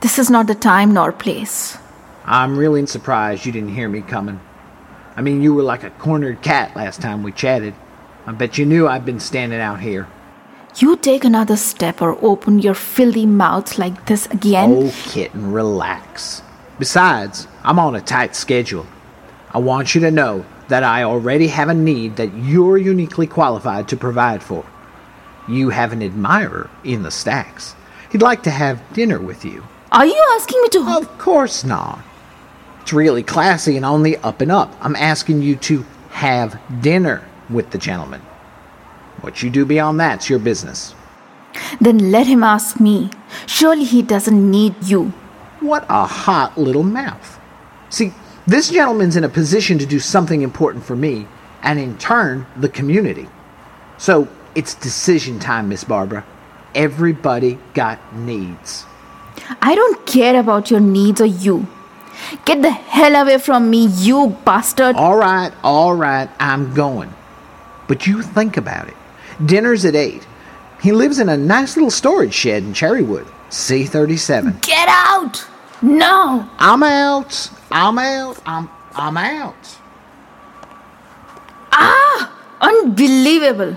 This 0.00 0.18
is 0.18 0.30
not 0.30 0.46
the 0.46 0.54
time 0.54 0.94
nor 0.94 1.12
place. 1.12 1.76
I'm 2.24 2.58
really 2.58 2.86
surprised 2.86 3.44
you 3.44 3.52
didn't 3.52 3.74
hear 3.74 3.88
me 3.88 4.02
coming. 4.02 4.40
I 5.16 5.22
mean, 5.22 5.42
you 5.42 5.54
were 5.54 5.62
like 5.62 5.82
a 5.82 5.90
cornered 5.90 6.42
cat 6.42 6.74
last 6.76 7.00
time 7.02 7.22
we 7.22 7.32
chatted. 7.32 7.74
I 8.26 8.32
bet 8.32 8.58
you 8.58 8.66
knew 8.66 8.86
I'd 8.86 9.04
been 9.04 9.20
standing 9.20 9.60
out 9.60 9.80
here. 9.80 10.06
You 10.76 10.96
take 10.96 11.24
another 11.24 11.56
step 11.56 12.00
or 12.00 12.16
open 12.24 12.60
your 12.60 12.74
filthy 12.74 13.26
mouth 13.26 13.76
like 13.78 14.06
this 14.06 14.26
again. 14.26 14.70
Oh, 14.72 14.94
kitten, 15.04 15.52
relax. 15.52 16.42
Besides, 16.78 17.48
I'm 17.64 17.78
on 17.78 17.96
a 17.96 18.00
tight 18.00 18.36
schedule. 18.36 18.86
I 19.52 19.58
want 19.58 19.94
you 19.94 20.00
to 20.02 20.10
know 20.10 20.44
that 20.68 20.84
I 20.84 21.02
already 21.02 21.48
have 21.48 21.68
a 21.68 21.74
need 21.74 22.16
that 22.16 22.34
you're 22.34 22.78
uniquely 22.78 23.26
qualified 23.26 23.88
to 23.88 23.96
provide 23.96 24.42
for. 24.42 24.64
You 25.48 25.70
have 25.70 25.92
an 25.92 26.02
admirer 26.02 26.70
in 26.84 27.02
the 27.02 27.10
stacks. 27.10 27.74
He'd 28.12 28.22
like 28.22 28.44
to 28.44 28.50
have 28.50 28.92
dinner 28.92 29.20
with 29.20 29.44
you. 29.44 29.64
Are 29.90 30.06
you 30.06 30.34
asking 30.36 30.62
me 30.62 30.68
to? 30.68 30.96
Of 30.96 31.18
course 31.18 31.64
not. 31.64 32.00
It's 32.82 32.92
really 32.92 33.24
classy 33.24 33.76
and 33.76 33.84
on 33.84 34.04
the 34.04 34.16
up 34.18 34.40
and 34.40 34.52
up. 34.52 34.72
I'm 34.80 34.94
asking 34.94 35.42
you 35.42 35.56
to 35.56 35.84
have 36.10 36.60
dinner 36.80 37.26
with 37.48 37.70
the 37.70 37.78
gentleman. 37.78 38.20
What 39.20 39.42
you 39.42 39.50
do 39.50 39.66
beyond 39.66 39.98
that's 39.98 40.30
your 40.30 40.38
business. 40.38 40.94
Then 41.80 42.12
let 42.12 42.26
him 42.28 42.44
ask 42.44 42.78
me. 42.78 43.10
Surely 43.46 43.84
he 43.84 44.02
doesn't 44.02 44.50
need 44.50 44.74
you. 44.84 45.12
What 45.58 45.84
a 45.88 46.06
hot 46.06 46.56
little 46.56 46.84
mouth. 46.84 47.38
See, 47.90 48.14
this 48.46 48.70
gentleman's 48.70 49.16
in 49.16 49.24
a 49.24 49.28
position 49.28 49.78
to 49.78 49.86
do 49.86 49.98
something 49.98 50.42
important 50.42 50.84
for 50.84 50.96
me, 50.96 51.26
and 51.62 51.78
in 51.78 51.98
turn, 51.98 52.46
the 52.56 52.68
community. 52.68 53.28
So, 53.98 54.28
it's 54.54 54.74
decision 54.74 55.38
time, 55.38 55.68
Miss 55.68 55.84
Barbara. 55.84 56.24
Everybody 56.74 57.58
got 57.74 57.98
needs. 58.16 58.86
I 59.60 59.74
don't 59.74 60.06
care 60.06 60.38
about 60.38 60.70
your 60.70 60.80
needs 60.80 61.20
or 61.20 61.26
you. 61.26 61.66
Get 62.44 62.62
the 62.62 62.70
hell 62.70 63.14
away 63.16 63.38
from 63.38 63.70
me, 63.70 63.86
you 63.86 64.36
bastard. 64.44 64.96
All 64.96 65.16
right, 65.16 65.52
all 65.62 65.94
right, 65.94 66.28
I'm 66.38 66.74
going. 66.74 67.12
But 67.88 68.06
you 68.06 68.22
think 68.22 68.56
about 68.56 68.88
it. 68.88 68.94
Dinner's 69.44 69.84
at 69.84 69.94
8. 69.94 70.26
He 70.82 70.92
lives 70.92 71.18
in 71.18 71.28
a 71.28 71.36
nice 71.36 71.76
little 71.76 71.90
storage 71.90 72.34
shed 72.34 72.62
in 72.62 72.72
Cherrywood, 72.72 73.26
C37. 73.50 74.62
Get 74.62 74.88
out! 74.88 75.46
No! 75.82 76.48
I'm 76.58 76.82
out. 76.82 77.50
I'm 77.70 77.98
out. 77.98 78.38
I'm 78.44 78.68
I'm 78.94 79.16
out. 79.16 79.78
Ah! 81.72 82.36
Unbelievable. 82.60 83.76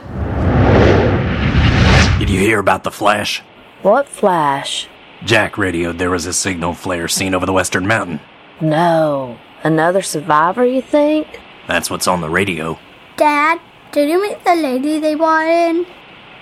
Did 2.20 2.30
you 2.30 2.40
hear 2.40 2.60
about 2.60 2.84
the 2.84 2.92
flash? 2.92 3.42
What 3.82 4.10
flash? 4.10 4.90
Jack 5.24 5.58
radioed 5.58 5.98
there 5.98 6.10
was 6.10 6.26
a 6.26 6.34
signal 6.34 6.74
flare 6.74 7.08
seen 7.08 7.34
over 7.34 7.46
the 7.46 7.54
western 7.54 7.88
mountain. 7.88 8.20
No. 8.60 9.38
Another 9.64 10.02
survivor, 10.02 10.66
you 10.66 10.82
think? 10.82 11.40
That's 11.68 11.90
what's 11.90 12.08
on 12.08 12.20
the 12.20 12.30
radio. 12.30 12.78
Dad, 13.16 13.62
did 13.94 14.10
you 14.10 14.22
meet 14.22 14.44
the 14.44 14.56
lady 14.56 15.00
they 15.00 15.16
brought 15.16 15.48
in? 15.48 15.86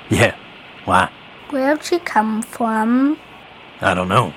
Yeah. 0.09 0.35
Why? 0.85 1.11
Where'd 1.51 1.83
she 1.83 1.99
come 1.99 2.41
from? 2.41 3.19
I 3.81 3.93
don't 3.93 4.07
know. 4.07 4.33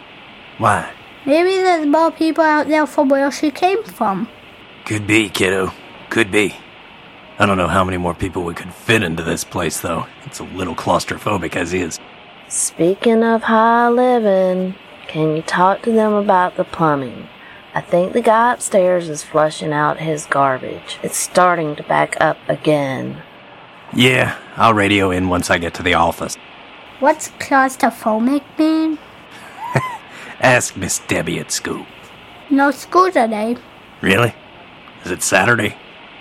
Why? 0.58 0.92
Maybe 1.26 1.50
there's 1.50 1.86
more 1.86 2.10
people 2.10 2.44
out 2.44 2.68
there 2.68 2.86
from 2.86 3.08
where 3.08 3.30
she 3.30 3.50
came 3.50 3.82
from. 3.82 4.28
Could 4.84 5.06
be, 5.06 5.30
kiddo. 5.30 5.72
Could 6.10 6.30
be. 6.30 6.56
I 7.38 7.46
don't 7.46 7.56
know 7.56 7.68
how 7.68 7.82
many 7.82 7.96
more 7.96 8.14
people 8.14 8.44
we 8.44 8.54
could 8.54 8.72
fit 8.72 9.02
into 9.02 9.22
this 9.22 9.42
place, 9.42 9.80
though. 9.80 10.06
It's 10.24 10.38
a 10.38 10.44
little 10.44 10.74
claustrophobic 10.74 11.56
as 11.56 11.72
is. 11.72 11.98
Speaking 12.48 13.24
of 13.24 13.44
high 13.44 13.88
living, 13.88 14.74
can 15.08 15.34
you 15.34 15.42
talk 15.42 15.82
to 15.82 15.92
them 15.92 16.12
about 16.12 16.56
the 16.56 16.64
plumbing? 16.64 17.28
I 17.74 17.80
think 17.80 18.12
the 18.12 18.20
guy 18.20 18.52
upstairs 18.52 19.08
is 19.08 19.24
flushing 19.24 19.72
out 19.72 19.98
his 19.98 20.26
garbage. 20.26 20.98
It's 21.02 21.16
starting 21.16 21.74
to 21.76 21.82
back 21.82 22.16
up 22.20 22.36
again. 22.48 23.22
Yeah, 23.92 24.38
I'll 24.56 24.74
radio 24.74 25.10
in 25.10 25.28
once 25.28 25.50
I 25.50 25.58
get 25.58 25.74
to 25.74 25.82
the 25.82 25.94
office. 25.94 26.36
What's 27.00 27.30
claustrophobic 27.30 28.42
mean? 28.58 28.73
Ask 30.44 30.76
Miss 30.76 30.98
Debbie 30.98 31.38
at 31.38 31.50
school. 31.50 31.86
No 32.50 32.70
school 32.70 33.10
today. 33.10 33.56
Really? 34.02 34.34
Is 35.04 35.10
it 35.10 35.22
Saturday? 35.22 35.76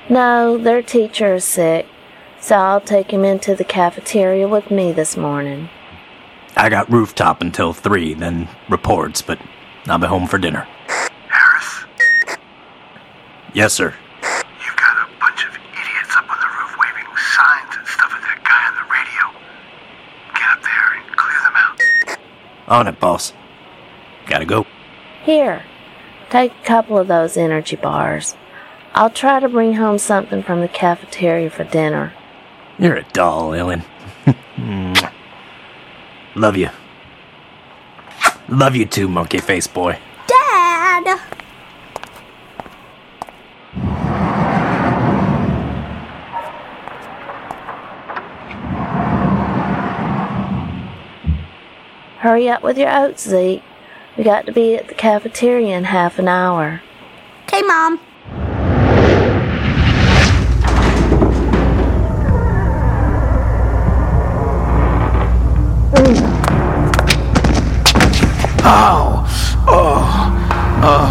No, 0.10 0.58
their 0.58 0.82
teacher 0.82 1.36
is 1.36 1.44
sick, 1.46 1.86
so 2.40 2.56
I'll 2.56 2.80
take 2.82 3.12
him 3.12 3.26
into 3.26 3.54
the 3.54 3.66
cafeteria 3.66 4.48
with 4.48 4.72
me 4.72 4.92
this 4.94 5.18
morning. 5.18 5.70
I 6.56 6.70
got 6.70 6.90
rooftop 6.90 7.42
until 7.42 7.74
3, 7.74 8.14
then 8.14 8.48
reports, 8.70 9.22
but 9.22 9.40
I'll 9.88 9.98
be 9.98 10.08
home 10.08 10.28
for 10.28 10.38
dinner. 10.38 10.68
Harris, 11.28 11.84
Yes, 13.54 13.74
sir. 13.74 13.94
you've 14.66 14.76
got 14.78 14.98
a 15.06 15.20
bunch 15.20 15.44
of 15.46 15.52
idiots 15.52 16.16
up 16.16 16.30
on 16.32 16.38
the 16.40 16.48
roof 16.48 16.78
waving 16.80 17.12
signs 17.18 17.76
and 17.78 17.88
stuff 17.88 18.12
at 18.16 18.22
that 18.22 18.40
guy 18.44 18.68
on 18.68 18.76
the 18.80 18.88
radio. 18.88 19.42
Get 20.34 20.50
up 20.50 20.64
there 20.64 20.94
and 20.96 21.18
clear 21.18 21.40
them 21.44 21.56
out. 21.56 22.20
On 22.80 22.88
it, 22.88 23.00
boss. 23.02 23.34
Gotta 24.34 24.46
go. 24.46 24.66
Here, 25.24 25.62
take 26.32 26.52
a 26.52 26.66
couple 26.66 26.98
of 26.98 27.08
those 27.08 27.38
energy 27.38 27.76
bars. 27.76 28.36
I'll 28.96 29.12
try 29.12 29.40
to 29.40 29.48
bring 29.48 29.76
home 29.76 30.00
something 30.00 30.42
from 30.42 30.60
the 30.60 30.68
cafeteria 30.68 31.52
for 31.52 31.66
dinner. 31.66 32.14
You're 32.80 32.96
a 32.96 33.04
doll, 33.14 33.54
Ellen. 33.54 33.84
Love 36.36 36.58
you. 36.58 36.70
Love 38.50 38.76
you 38.76 38.88
too, 38.88 39.08
monkey 39.08 39.38
face 39.38 39.68
boy. 39.68 40.00
Dad! 40.26 41.20
Hurry 52.18 52.50
up 52.50 52.64
with 52.64 52.80
your 52.80 52.90
oats, 52.90 53.30
Zeke. 53.30 53.62
We 54.16 54.24
got 54.24 54.46
to 54.46 54.52
be 54.52 54.76
at 54.76 54.88
the 54.88 54.94
cafeteria 54.94 55.76
in 55.76 55.86
half 55.86 56.20
an 56.20 56.28
hour. 56.28 56.82
Okay, 57.48 57.64
Mom. 57.64 58.00
Oh, 68.66 69.26
oh, 69.68 70.06
oh. 70.84 71.10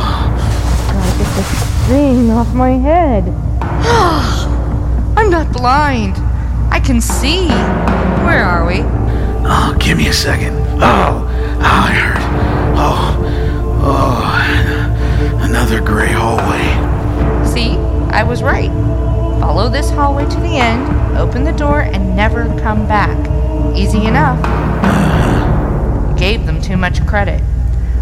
Gotta 0.93 1.19
get 1.19 1.37
this 1.37 1.89
thing 1.89 2.31
off 2.31 2.55
my 2.55 2.71
head. 2.71 3.29
I'm 5.19 5.29
not 5.29 5.53
blind. 5.53 6.15
I 6.73 6.79
can 6.79 7.01
see. 7.01 7.49
Where 7.49 8.45
are 8.45 8.65
we? 8.65 8.83
Oh, 9.45 9.77
give 9.81 9.99
me 9.99 10.07
a 10.07 10.13
second. 10.13 10.57
Oh, 10.81 11.27
oh, 11.27 11.61
I 11.61 11.93
hurt. 11.93 12.12
Oh, 12.85 13.17
oh, 13.85 15.39
another 15.49 15.81
gray 15.81 16.11
hallway. 16.11 17.47
See, 17.47 17.77
I 18.11 18.25
was 18.25 18.43
right. 18.43 18.71
Follow 19.41 19.69
this 19.69 19.91
hallway 19.91 20.25
to 20.25 20.41
the 20.41 20.57
end, 20.57 21.17
open 21.17 21.45
the 21.45 21.53
door, 21.53 21.83
and 21.83 22.17
never 22.17 22.47
come 22.61 22.89
back. 22.89 23.17
Easy 23.77 24.05
enough. 24.07 24.39
You 26.11 26.17
gave 26.17 26.45
them 26.45 26.61
too 26.61 26.77
much 26.77 27.07
credit. 27.07 27.41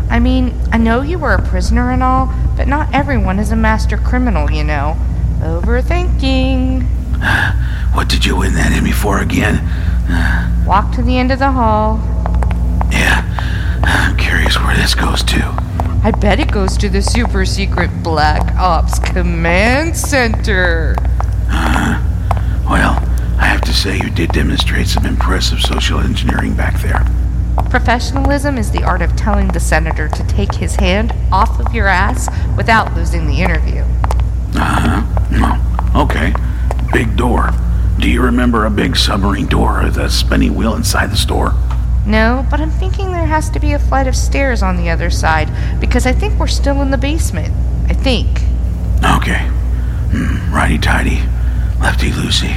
I 0.08 0.18
mean, 0.18 0.58
I 0.72 0.78
know 0.78 1.02
you 1.02 1.18
were 1.18 1.34
a 1.34 1.42
prisoner 1.42 1.90
and 1.90 2.02
all, 2.02 2.32
but 2.56 2.66
not 2.66 2.88
everyone 2.94 3.38
is 3.38 3.52
a 3.52 3.56
master 3.56 3.98
criminal, 3.98 4.50
you 4.50 4.64
know. 4.64 4.96
Overthinking. 5.40 6.84
What 7.94 8.08
did 8.08 8.24
you 8.24 8.36
win 8.36 8.54
that 8.54 8.72
Emmy 8.72 8.92
for 8.92 9.20
again? 9.20 9.60
Walk 10.64 10.92
to 10.92 11.02
the 11.02 11.18
end 11.18 11.30
of 11.32 11.38
the 11.38 11.52
hall. 11.52 12.00
Curious 14.30 14.56
where 14.60 14.76
this 14.76 14.94
goes 14.94 15.24
to. 15.24 15.40
I 16.04 16.12
bet 16.12 16.38
it 16.38 16.52
goes 16.52 16.76
to 16.76 16.88
the 16.88 17.02
super 17.02 17.44
secret 17.44 17.90
Black 18.04 18.54
Ops 18.54 19.00
Command 19.00 19.96
Center. 19.96 20.94
Well, 21.50 22.94
I 23.40 23.46
have 23.46 23.60
to 23.62 23.72
say 23.74 23.96
you 23.96 24.08
did 24.08 24.30
demonstrate 24.30 24.86
some 24.86 25.04
impressive 25.04 25.60
social 25.60 25.98
engineering 25.98 26.54
back 26.54 26.80
there. 26.80 27.04
Professionalism 27.70 28.56
is 28.56 28.70
the 28.70 28.84
art 28.84 29.02
of 29.02 29.16
telling 29.16 29.48
the 29.48 29.58
senator 29.58 30.06
to 30.06 30.26
take 30.28 30.54
his 30.54 30.76
hand 30.76 31.12
off 31.32 31.58
of 31.58 31.74
your 31.74 31.88
ass 31.88 32.28
without 32.56 32.94
losing 32.94 33.26
the 33.26 33.40
interview. 33.40 33.82
Uh 34.54 35.02
huh. 35.02 35.02
No. 35.32 36.02
Okay. 36.02 36.32
Big 36.92 37.16
door. 37.16 37.50
Do 37.98 38.08
you 38.08 38.22
remember 38.22 38.64
a 38.64 38.70
big 38.70 38.96
submarine 38.96 39.46
door 39.46 39.82
with 39.82 39.96
a 39.96 40.08
spinning 40.08 40.54
wheel 40.54 40.76
inside 40.76 41.10
the 41.10 41.16
store? 41.16 41.52
No, 42.06 42.46
but 42.50 42.60
I'm 42.60 42.70
thinking 42.70 43.12
there 43.12 43.26
has 43.26 43.50
to 43.50 43.60
be 43.60 43.72
a 43.72 43.78
flight 43.78 44.06
of 44.06 44.16
stairs 44.16 44.62
on 44.62 44.76
the 44.76 44.90
other 44.90 45.10
side 45.10 45.48
because 45.80 46.06
I 46.06 46.12
think 46.12 46.38
we're 46.38 46.46
still 46.46 46.80
in 46.82 46.90
the 46.90 46.98
basement. 46.98 47.52
I 47.88 47.94
think. 47.94 48.28
Okay. 49.04 49.46
Hmm, 50.12 50.52
righty 50.54 50.78
tighty. 50.78 51.20
Lefty 51.80 52.10
loosey. 52.10 52.54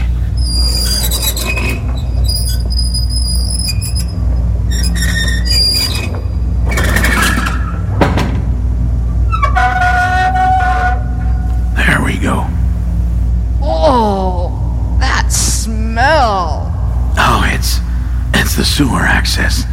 It's 18.53 18.59
the 18.59 18.65
sewer 18.85 18.99
access. 18.99 19.63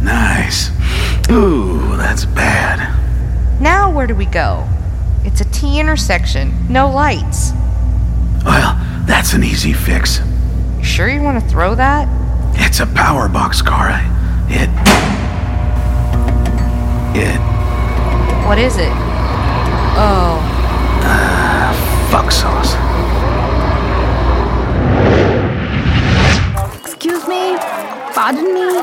Nice. 0.00 0.70
Ooh, 1.30 1.94
that's 1.98 2.24
bad. 2.24 2.80
Now 3.60 3.90
where 3.90 4.06
do 4.06 4.14
we 4.14 4.24
go? 4.24 4.66
It's 5.24 5.42
a 5.42 5.44
T 5.44 5.78
intersection, 5.78 6.66
no 6.72 6.88
lights. 6.90 7.52
Well, 8.42 8.80
that's 9.06 9.34
an 9.34 9.44
easy 9.44 9.74
fix. 9.74 10.22
You 10.78 10.84
sure 10.84 11.10
you 11.10 11.20
want 11.20 11.42
to 11.42 11.50
throw 11.50 11.74
that? 11.74 12.08
It's 12.58 12.80
a 12.80 12.86
power 12.86 13.28
box 13.28 13.60
car. 13.60 13.90
It. 14.48 14.70
It. 17.14 17.40
What 18.48 18.58
is 18.58 18.78
it? 18.78 18.92
Oh, 20.00 20.40
uh, 21.04 22.08
Fuck 22.10 22.32
sauce. 22.32 22.74
Excuse 26.86 27.28
me? 27.28 27.99
Pardon 28.14 28.54
me? 28.54 28.78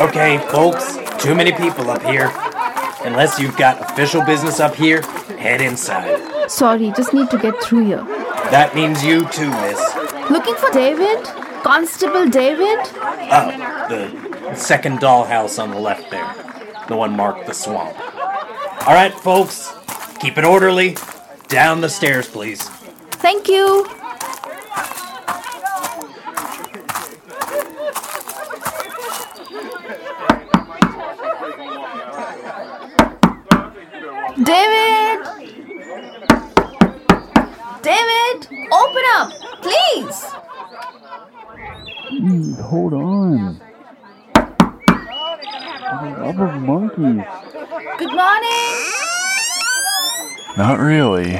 Okay, 0.00 0.38
folks, 0.50 0.96
too 1.22 1.34
many 1.34 1.52
people 1.52 1.90
up 1.90 2.02
here. 2.02 2.32
Unless 3.04 3.38
you've 3.38 3.56
got 3.56 3.80
official 3.90 4.24
business 4.24 4.60
up 4.60 4.74
here, 4.74 5.02
head 5.38 5.60
inside. 5.60 6.50
Sorry, 6.50 6.92
just 6.96 7.12
need 7.14 7.30
to 7.30 7.38
get 7.38 7.60
through 7.62 7.86
here. 7.86 8.04
That 8.50 8.74
means 8.74 9.04
you 9.04 9.26
too, 9.28 9.50
miss. 9.50 9.80
Looking 10.30 10.54
for 10.56 10.70
David? 10.70 11.24
Constable 11.62 12.28
David? 12.28 12.78
Oh, 13.28 13.86
the 13.88 14.54
second 14.54 14.98
dollhouse 15.00 15.62
on 15.62 15.70
the 15.70 15.78
left 15.80 16.10
there. 16.10 16.34
The 16.88 16.96
one 16.96 17.16
marked 17.16 17.46
the 17.46 17.54
swamp. 17.54 17.96
All 18.86 18.94
right, 18.94 19.12
folks, 19.12 19.72
keep 20.20 20.38
it 20.38 20.44
orderly. 20.44 20.96
Down 21.48 21.80
the 21.80 21.88
stairs, 21.88 22.28
please. 22.28 22.68
Thank 23.18 23.48
you. 23.48 23.86
David! 34.44 35.24
David! 37.82 38.48
Open 38.70 39.02
up! 39.14 39.32
Please! 39.66 40.20
Jeez, 42.12 42.60
hold 42.60 42.92
on. 42.92 43.60
Of 46.22 46.62
monkeys. 46.62 47.24
Good 47.98 48.14
morning! 48.14 48.76
Not 50.56 50.78
really. 50.78 51.34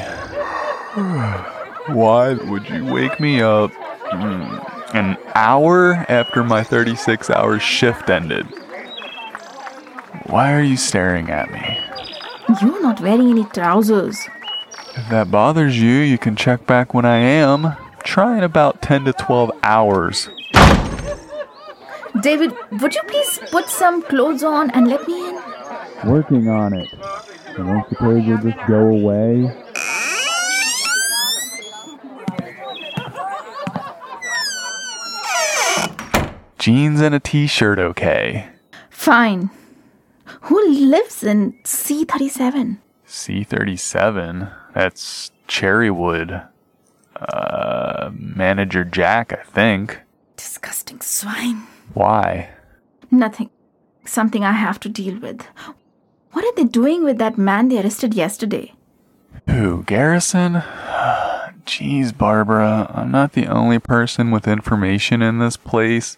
Why 1.95 2.35
would 2.35 2.69
you 2.69 2.85
wake 2.87 3.21
me 3.21 3.43
up 3.43 3.71
mm, 4.11 4.95
an 4.95 5.17
hour 5.37 5.95
after 6.09 6.43
my 6.43 6.65
36 6.65 7.31
hour 7.31 7.61
shift 7.61 8.11
ended? 8.11 8.47
Why 10.27 10.53
are 10.53 10.62
you 10.62 10.77
staring 10.77 11.31
at 11.31 11.53
me? 11.53 11.79
You're 12.61 12.83
not 12.83 13.01
wearing 13.01 13.31
any 13.31 13.45
trousers. 13.45 14.27
If 14.97 15.09
that 15.11 15.31
bothers 15.31 15.81
you, 15.81 15.99
you 16.01 16.19
can 16.19 16.35
check 16.35 16.67
back 16.67 16.93
when 16.93 17.05
I 17.05 17.19
am. 17.19 17.77
Try 18.16 18.38
in 18.38 18.44
about 18.44 18.81
10 18.81 19.05
to 19.05 19.12
12 19.12 19.50
hours. 19.62 20.31
David, 22.22 22.55
would 22.81 22.94
you 22.94 23.02
please 23.02 23.38
put 23.50 23.68
some 23.68 24.00
clothes 24.00 24.42
on 24.42 24.70
and 24.70 24.88
let 24.88 25.07
me 25.07 25.29
in? 25.29 25.38
Working 26.07 26.48
on 26.48 26.72
it. 26.72 26.88
I 26.98 27.57
don't 27.59 27.87
suppose 27.90 28.24
you'll 28.24 28.38
just 28.38 28.57
go 28.66 28.87
away. 28.87 29.55
Jeans 36.59 37.02
and 37.02 37.14
a 37.14 37.20
t 37.20 37.46
shirt, 37.46 37.79
okay. 37.79 38.48
Fine. 38.88 39.50
Who 40.48 40.66
lives 40.66 41.22
in 41.22 41.52
C37? 41.64 42.79
C37? 43.07 44.50
That's 44.72 45.31
Cherrywood. 45.46 46.48
Uh, 47.20 48.11
Manager 48.12 48.85
Jack, 48.85 49.33
I 49.33 49.42
think. 49.42 50.00
Disgusting 50.37 51.00
swine. 51.00 51.66
Why? 51.94 52.50
Nothing. 53.11 53.50
Something 54.05 54.44
I 54.44 54.52
have 54.52 54.79
to 54.81 54.88
deal 54.88 55.18
with. 55.18 55.46
What 56.33 56.44
are 56.44 56.55
they 56.55 56.64
doing 56.64 57.02
with 57.05 57.18
that 57.18 57.38
man 57.38 57.68
they 57.68 57.81
arrested 57.81 58.14
yesterday? 58.14 58.74
Who, 59.48 59.83
Garrison? 59.85 60.55
Jeez, 61.66 62.16
Barbara, 62.16 62.90
I'm 62.94 63.11
not 63.11 63.33
the 63.33 63.46
only 63.46 63.79
person 63.79 64.31
with 64.31 64.46
information 64.46 65.22
in 65.22 65.38
this 65.38 65.57
place. 65.57 66.16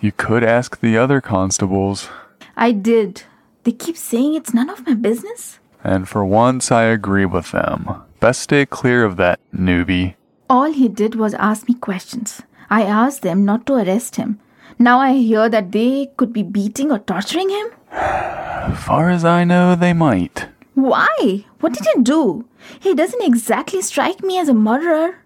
You 0.00 0.12
could 0.12 0.42
ask 0.42 0.80
the 0.80 0.96
other 0.96 1.20
constables. 1.20 2.08
I 2.56 2.72
did. 2.72 3.22
They 3.64 3.72
keep 3.72 3.96
saying 3.96 4.34
it's 4.34 4.54
none 4.54 4.70
of 4.70 4.86
my 4.86 4.94
business. 4.94 5.58
And 5.84 6.08
for 6.08 6.24
once, 6.24 6.72
I 6.72 6.84
agree 6.84 7.26
with 7.26 7.52
them. 7.52 8.02
Best 8.20 8.40
stay 8.40 8.66
clear 8.66 9.04
of 9.04 9.16
that 9.16 9.38
newbie. 9.54 10.14
All 10.50 10.72
he 10.72 10.88
did 10.88 11.14
was 11.14 11.34
ask 11.34 11.68
me 11.68 11.74
questions. 11.74 12.40
I 12.70 12.82
asked 12.82 13.20
them 13.22 13.44
not 13.44 13.66
to 13.66 13.74
arrest 13.74 14.16
him. 14.16 14.40
Now 14.78 14.98
I 14.98 15.14
hear 15.14 15.48
that 15.48 15.72
they 15.72 16.10
could 16.16 16.32
be 16.32 16.42
beating 16.42 16.90
or 16.90 16.98
torturing 17.00 17.50
him? 17.50 17.66
As 17.92 18.78
far 18.84 19.10
as 19.10 19.24
I 19.24 19.44
know, 19.44 19.74
they 19.74 19.92
might. 19.92 20.46
Why? 20.74 21.44
What 21.60 21.74
did 21.74 21.86
he 21.94 22.02
do? 22.02 22.46
He 22.80 22.94
doesn't 22.94 23.22
exactly 23.22 23.82
strike 23.82 24.22
me 24.22 24.38
as 24.38 24.48
a 24.48 24.54
murderer. 24.54 25.18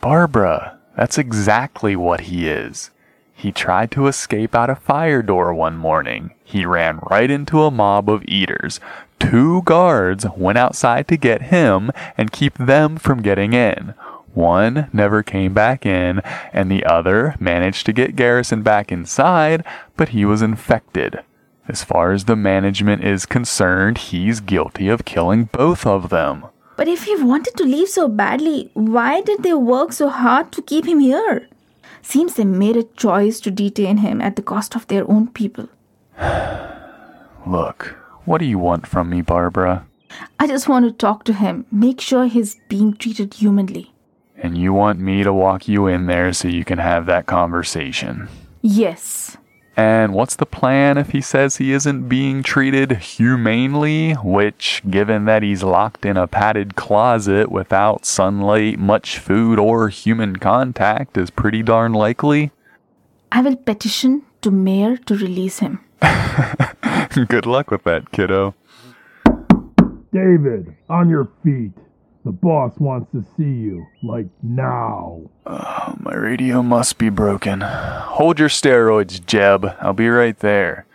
Barbara, 0.00 0.78
that's 0.96 1.16
exactly 1.16 1.96
what 1.96 2.22
he 2.22 2.48
is. 2.48 2.90
He 3.34 3.52
tried 3.52 3.90
to 3.92 4.08
escape 4.08 4.54
out 4.54 4.70
a 4.70 4.74
fire 4.74 5.22
door 5.22 5.54
one 5.54 5.76
morning. 5.76 6.32
He 6.44 6.66
ran 6.66 7.00
right 7.10 7.30
into 7.30 7.62
a 7.62 7.70
mob 7.70 8.10
of 8.10 8.24
eaters. 8.26 8.80
Two 9.18 9.62
guards 9.62 10.26
went 10.36 10.58
outside 10.58 11.08
to 11.08 11.16
get 11.16 11.42
him 11.42 11.90
and 12.16 12.32
keep 12.32 12.58
them 12.58 12.96
from 12.96 13.22
getting 13.22 13.52
in. 13.52 13.94
One 14.36 14.90
never 14.92 15.22
came 15.22 15.54
back 15.54 15.86
in, 15.86 16.20
and 16.52 16.70
the 16.70 16.84
other 16.84 17.34
managed 17.40 17.86
to 17.86 17.94
get 17.94 18.16
Garrison 18.16 18.60
back 18.62 18.92
inside, 18.92 19.64
but 19.96 20.10
he 20.10 20.26
was 20.26 20.42
infected. 20.42 21.20
As 21.68 21.82
far 21.82 22.12
as 22.12 22.26
the 22.26 22.36
management 22.36 23.02
is 23.02 23.24
concerned, 23.24 23.96
he's 23.96 24.40
guilty 24.40 24.88
of 24.88 25.06
killing 25.06 25.44
both 25.44 25.86
of 25.86 26.10
them. 26.10 26.44
But 26.76 26.86
if 26.86 27.04
he 27.04 27.16
wanted 27.16 27.56
to 27.56 27.64
leave 27.64 27.88
so 27.88 28.08
badly, 28.08 28.70
why 28.74 29.22
did 29.22 29.42
they 29.42 29.54
work 29.54 29.94
so 29.94 30.10
hard 30.10 30.52
to 30.52 30.60
keep 30.60 30.84
him 30.84 31.00
here? 31.00 31.48
Seems 32.02 32.34
they 32.34 32.44
made 32.44 32.76
a 32.76 32.82
choice 32.82 33.40
to 33.40 33.50
detain 33.50 33.96
him 34.04 34.20
at 34.20 34.36
the 34.36 34.42
cost 34.42 34.76
of 34.76 34.86
their 34.88 35.10
own 35.10 35.28
people. 35.28 35.70
Look, 37.46 37.96
what 38.26 38.36
do 38.36 38.44
you 38.44 38.58
want 38.58 38.86
from 38.86 39.08
me, 39.08 39.22
Barbara? 39.22 39.86
I 40.38 40.46
just 40.46 40.68
want 40.68 40.84
to 40.84 40.92
talk 40.92 41.24
to 41.24 41.32
him, 41.32 41.64
make 41.72 42.02
sure 42.02 42.26
he's 42.26 42.56
being 42.68 42.92
treated 42.92 43.32
humanly. 43.32 43.92
And 44.38 44.56
you 44.58 44.72
want 44.72 44.98
me 44.98 45.22
to 45.22 45.32
walk 45.32 45.66
you 45.66 45.86
in 45.86 46.06
there 46.06 46.32
so 46.32 46.48
you 46.48 46.64
can 46.64 46.78
have 46.78 47.06
that 47.06 47.26
conversation? 47.26 48.28
Yes. 48.62 49.36
And 49.76 50.14
what's 50.14 50.36
the 50.36 50.46
plan 50.46 50.96
if 50.96 51.10
he 51.10 51.20
says 51.20 51.56
he 51.56 51.72
isn't 51.72 52.08
being 52.08 52.42
treated 52.42 52.92
humanely? 52.92 54.14
Which, 54.14 54.82
given 54.88 55.26
that 55.26 55.42
he's 55.42 55.62
locked 55.62 56.06
in 56.06 56.16
a 56.16 56.26
padded 56.26 56.76
closet 56.76 57.50
without 57.50 58.06
sunlight, 58.06 58.78
much 58.78 59.18
food, 59.18 59.58
or 59.58 59.90
human 59.90 60.36
contact, 60.36 61.18
is 61.18 61.28
pretty 61.28 61.62
darn 61.62 61.92
likely? 61.92 62.52
I 63.30 63.42
will 63.42 63.56
petition 63.56 64.22
to 64.40 64.50
mayor 64.50 64.96
to 64.96 65.14
release 65.14 65.58
him. 65.58 65.80
Good 67.28 67.44
luck 67.44 67.70
with 67.70 67.84
that, 67.84 68.12
kiddo. 68.12 68.54
David, 70.12 70.74
on 70.88 71.10
your 71.10 71.28
feet. 71.44 71.72
The 72.26 72.32
boss 72.32 72.72
wants 72.80 73.12
to 73.12 73.24
see 73.36 73.44
you, 73.44 73.86
like 74.02 74.26
now. 74.42 75.30
Oh, 75.46 75.94
my 76.00 76.12
radio 76.12 76.60
must 76.60 76.98
be 76.98 77.08
broken. 77.08 77.60
Hold 77.60 78.40
your 78.40 78.48
steroids, 78.48 79.24
Jeb. 79.24 79.64
I'll 79.80 79.92
be 79.92 80.08
right 80.08 80.36
there. 80.36 80.86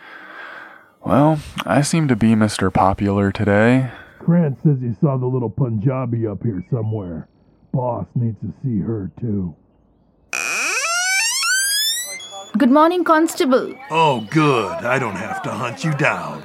Well, 1.06 1.40
I 1.66 1.84
seem 1.84 2.10
to 2.10 2.18
be 2.18 2.32
Mr. 2.36 2.72
Popular 2.72 3.32
today. 3.32 3.92
Grant 4.20 4.62
says 4.62 4.82
he 4.82 4.94
saw 5.00 5.16
the 5.16 5.26
little 5.26 5.50
Punjabi 5.50 6.28
up 6.28 6.44
here 6.44 6.66
somewhere. 6.70 7.30
Boss 7.72 8.08
needs 8.14 8.36
to 8.42 8.54
see 8.62 8.82
her, 8.82 9.10
too. 9.22 9.56
Good 12.58 12.72
morning, 12.72 13.06
Constable. 13.06 13.74
Oh, 13.90 14.28
good. 14.32 14.84
I 14.84 15.00
don't 15.00 15.16
have 15.16 15.42
to 15.44 15.52
hunt 15.52 15.86
you 15.86 15.94
down. 15.94 16.44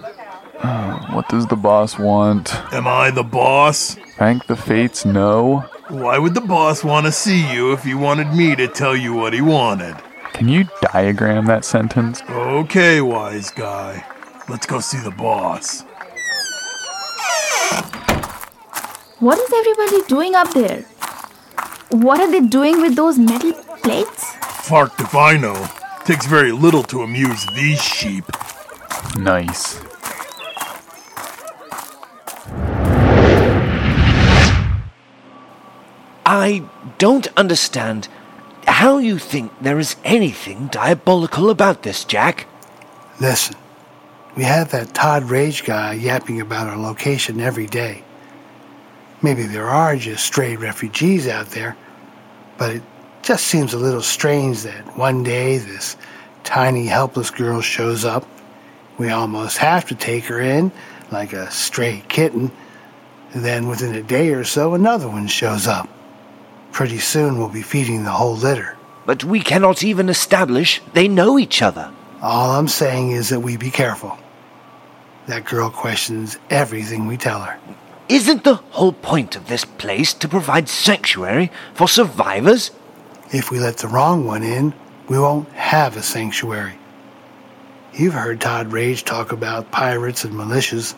What 1.12 1.28
does 1.28 1.46
the 1.46 1.56
boss 1.56 1.98
want? 1.98 2.54
Am 2.72 2.86
I 2.86 3.10
the 3.10 3.22
boss? 3.22 3.96
Thank 4.18 4.46
the 4.46 4.56
fates, 4.56 5.04
no. 5.04 5.64
Why 5.88 6.18
would 6.18 6.34
the 6.34 6.40
boss 6.40 6.82
want 6.82 7.06
to 7.06 7.12
see 7.12 7.52
you 7.52 7.72
if 7.72 7.84
he 7.84 7.94
wanted 7.94 8.34
me 8.34 8.56
to 8.56 8.66
tell 8.66 8.96
you 8.96 9.14
what 9.14 9.32
he 9.32 9.40
wanted? 9.40 9.96
Can 10.32 10.48
you 10.48 10.64
diagram 10.92 11.46
that 11.46 11.64
sentence? 11.64 12.22
Okay, 12.28 13.00
wise 13.00 13.50
guy. 13.50 14.04
Let's 14.48 14.66
go 14.66 14.80
see 14.80 14.98
the 14.98 15.10
boss. 15.10 15.82
What 19.18 19.38
is 19.38 19.50
everybody 19.52 20.02
doing 20.08 20.34
up 20.34 20.52
there? 20.52 20.82
What 21.90 22.20
are 22.20 22.30
they 22.30 22.40
doing 22.40 22.82
with 22.82 22.96
those 22.96 23.18
metal 23.18 23.52
plates? 23.82 24.24
Farked 24.68 25.00
if 25.00 25.14
I 25.14 25.36
know. 25.36 25.68
Takes 26.04 26.26
very 26.26 26.52
little 26.52 26.82
to 26.84 27.02
amuse 27.02 27.46
these 27.54 27.82
sheep. 27.82 28.24
Nice. 29.16 29.80
I 36.46 36.62
don't 36.98 37.26
understand 37.36 38.06
how 38.68 38.98
you 38.98 39.18
think 39.18 39.50
there 39.60 39.80
is 39.80 39.96
anything 40.04 40.68
diabolical 40.68 41.50
about 41.50 41.82
this, 41.82 42.04
Jack. 42.04 42.46
Listen, 43.20 43.56
we 44.36 44.44
have 44.44 44.70
that 44.70 44.94
Todd 44.94 45.24
Rage 45.24 45.64
guy 45.64 45.94
yapping 45.94 46.40
about 46.40 46.68
our 46.68 46.76
location 46.76 47.40
every 47.40 47.66
day. 47.66 48.04
Maybe 49.22 49.42
there 49.42 49.66
are 49.66 49.96
just 49.96 50.24
stray 50.24 50.54
refugees 50.54 51.26
out 51.26 51.48
there, 51.48 51.76
but 52.58 52.76
it 52.76 52.82
just 53.22 53.46
seems 53.46 53.74
a 53.74 53.78
little 53.78 54.00
strange 54.00 54.62
that 54.62 54.96
one 54.96 55.24
day 55.24 55.58
this 55.58 55.96
tiny 56.44 56.86
helpless 56.86 57.30
girl 57.30 57.60
shows 57.60 58.04
up. 58.04 58.24
We 58.98 59.10
almost 59.10 59.58
have 59.58 59.86
to 59.86 59.96
take 59.96 60.26
her 60.26 60.38
in 60.38 60.70
like 61.10 61.32
a 61.32 61.50
stray 61.50 62.04
kitten. 62.06 62.52
And 63.32 63.44
then 63.44 63.66
within 63.66 63.96
a 63.96 64.02
day 64.04 64.28
or 64.28 64.44
so, 64.44 64.74
another 64.74 65.08
one 65.08 65.26
shows 65.26 65.66
up. 65.66 65.88
Pretty 66.76 66.98
soon 66.98 67.38
we'll 67.38 67.48
be 67.48 67.62
feeding 67.62 68.04
the 68.04 68.10
whole 68.10 68.36
litter. 68.36 68.76
But 69.06 69.24
we 69.24 69.40
cannot 69.40 69.82
even 69.82 70.10
establish 70.10 70.82
they 70.92 71.08
know 71.08 71.38
each 71.38 71.62
other. 71.62 71.90
All 72.20 72.50
I'm 72.50 72.68
saying 72.68 73.12
is 73.12 73.30
that 73.30 73.40
we 73.40 73.56
be 73.56 73.70
careful. 73.70 74.18
That 75.26 75.46
girl 75.46 75.70
questions 75.70 76.36
everything 76.50 77.06
we 77.06 77.16
tell 77.16 77.40
her. 77.40 77.58
Isn't 78.10 78.44
the 78.44 78.56
whole 78.56 78.92
point 78.92 79.36
of 79.36 79.48
this 79.48 79.64
place 79.64 80.12
to 80.12 80.28
provide 80.28 80.68
sanctuary 80.68 81.50
for 81.72 81.88
survivors? 81.88 82.72
If 83.32 83.50
we 83.50 83.58
let 83.58 83.78
the 83.78 83.88
wrong 83.88 84.26
one 84.26 84.42
in, 84.42 84.74
we 85.08 85.18
won't 85.18 85.48
have 85.52 85.96
a 85.96 86.02
sanctuary. 86.02 86.74
You've 87.94 88.12
heard 88.12 88.42
Todd 88.42 88.70
Rage 88.70 89.02
talk 89.02 89.32
about 89.32 89.70
pirates 89.70 90.24
and 90.24 90.34
militias. 90.34 90.94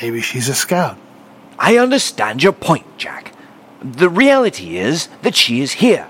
Maybe 0.00 0.20
she's 0.20 0.48
a 0.48 0.54
scout. 0.54 0.96
I 1.58 1.78
understand 1.78 2.44
your 2.44 2.52
point, 2.52 2.86
Jack. 2.96 3.34
The 3.80 4.08
reality 4.08 4.76
is 4.76 5.08
that 5.22 5.36
she 5.36 5.60
is 5.60 5.72
here. 5.72 6.08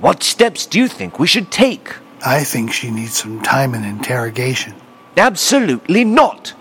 What 0.00 0.22
steps 0.22 0.66
do 0.66 0.78
you 0.78 0.88
think 0.88 1.18
we 1.18 1.26
should 1.26 1.50
take? 1.50 1.94
I 2.24 2.42
think 2.44 2.72
she 2.72 2.90
needs 2.90 3.14
some 3.14 3.42
time 3.42 3.74
in 3.74 3.84
interrogation. 3.84 4.74
Absolutely 5.16 6.04
not. 6.04 6.54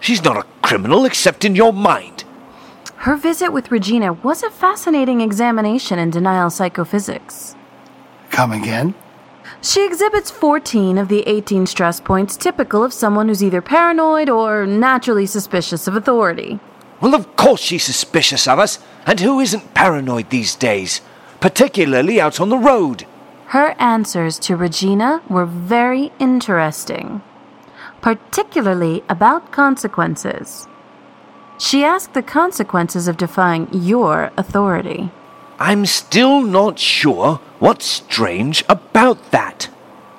She's 0.00 0.22
not 0.22 0.36
a 0.36 0.46
criminal 0.62 1.04
except 1.04 1.44
in 1.44 1.54
your 1.54 1.72
mind. 1.72 2.24
Her 2.96 3.16
visit 3.16 3.52
with 3.52 3.70
Regina 3.70 4.12
was 4.12 4.42
a 4.42 4.50
fascinating 4.50 5.20
examination 5.20 5.98
in 5.98 6.10
denial 6.10 6.50
psychophysics. 6.50 7.54
Come 8.30 8.52
again? 8.52 8.94
She 9.60 9.86
exhibits 9.86 10.30
14 10.30 10.98
of 10.98 11.08
the 11.08 11.22
18 11.28 11.66
stress 11.66 12.00
points 12.00 12.36
typical 12.36 12.82
of 12.82 12.92
someone 12.92 13.28
who's 13.28 13.42
either 13.42 13.62
paranoid 13.62 14.28
or 14.28 14.66
naturally 14.66 15.26
suspicious 15.26 15.86
of 15.86 15.96
authority. 15.96 16.60
Well, 17.00 17.14
of 17.14 17.36
course 17.36 17.60
she's 17.60 17.84
suspicious 17.84 18.48
of 18.48 18.58
us, 18.58 18.78
and 19.06 19.20
who 19.20 19.40
isn't 19.40 19.74
paranoid 19.74 20.30
these 20.30 20.54
days? 20.54 21.00
Particularly 21.40 22.20
out 22.20 22.40
on 22.40 22.48
the 22.48 22.58
road. 22.58 23.06
Her 23.48 23.74
answers 23.78 24.38
to 24.40 24.56
Regina 24.56 25.22
were 25.28 25.44
very 25.44 26.12
interesting, 26.18 27.22
particularly 28.00 29.04
about 29.08 29.52
consequences. 29.52 30.66
She 31.58 31.84
asked 31.84 32.14
the 32.14 32.22
consequences 32.22 33.06
of 33.06 33.16
defying 33.16 33.68
your 33.72 34.32
authority. 34.36 35.10
I'm 35.58 35.86
still 35.86 36.42
not 36.42 36.78
sure 36.78 37.36
what's 37.60 37.86
strange 37.86 38.64
about 38.68 39.30
that. 39.30 39.68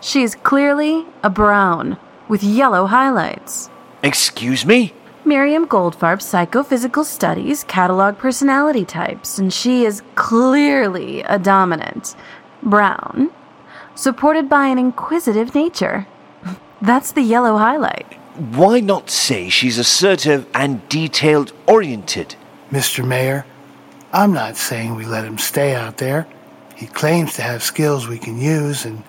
She 0.02 0.24
is 0.24 0.36
clearly 0.36 1.06
a 1.24 1.30
brown 1.30 1.98
with 2.30 2.44
yellow 2.44 2.86
highlights. 2.86 3.70
Excuse 4.02 4.66
me? 4.66 4.94
Miriam 5.28 5.66
Goldfarb's 5.66 6.24
Psychophysical 6.24 7.04
Studies 7.04 7.64
catalog 7.64 8.20
personality 8.20 8.86
types, 8.86 9.40
and 9.40 9.52
she 9.52 9.84
is 9.84 10.04
clearly 10.14 11.22
a 11.24 11.40
dominant, 11.40 12.16
brown, 12.62 13.32
supported 13.96 14.48
by 14.48 14.68
an 14.68 14.78
inquisitive 14.78 15.56
nature. 15.56 16.06
That's 16.82 17.12
the 17.12 17.24
yellow 17.24 17.58
highlight. 17.58 18.14
Why 18.54 18.82
not 18.82 19.10
say 19.10 19.50
she's 19.50 19.80
assertive 19.80 20.46
and 20.54 20.88
detailed 20.90 21.54
oriented? 21.66 22.36
Mr. 22.70 23.04
Mayor, 23.04 23.48
I'm 24.14 24.32
not 24.32 24.58
saying 24.58 24.94
we 24.94 25.06
let 25.06 25.26
him 25.26 25.40
stay 25.40 25.74
out 25.74 25.98
there. 25.98 26.28
He 26.76 26.86
claims 26.86 27.34
to 27.36 27.42
have 27.42 27.64
skills 27.64 28.08
we 28.08 28.20
can 28.20 28.40
use, 28.40 28.86
and 28.86 29.02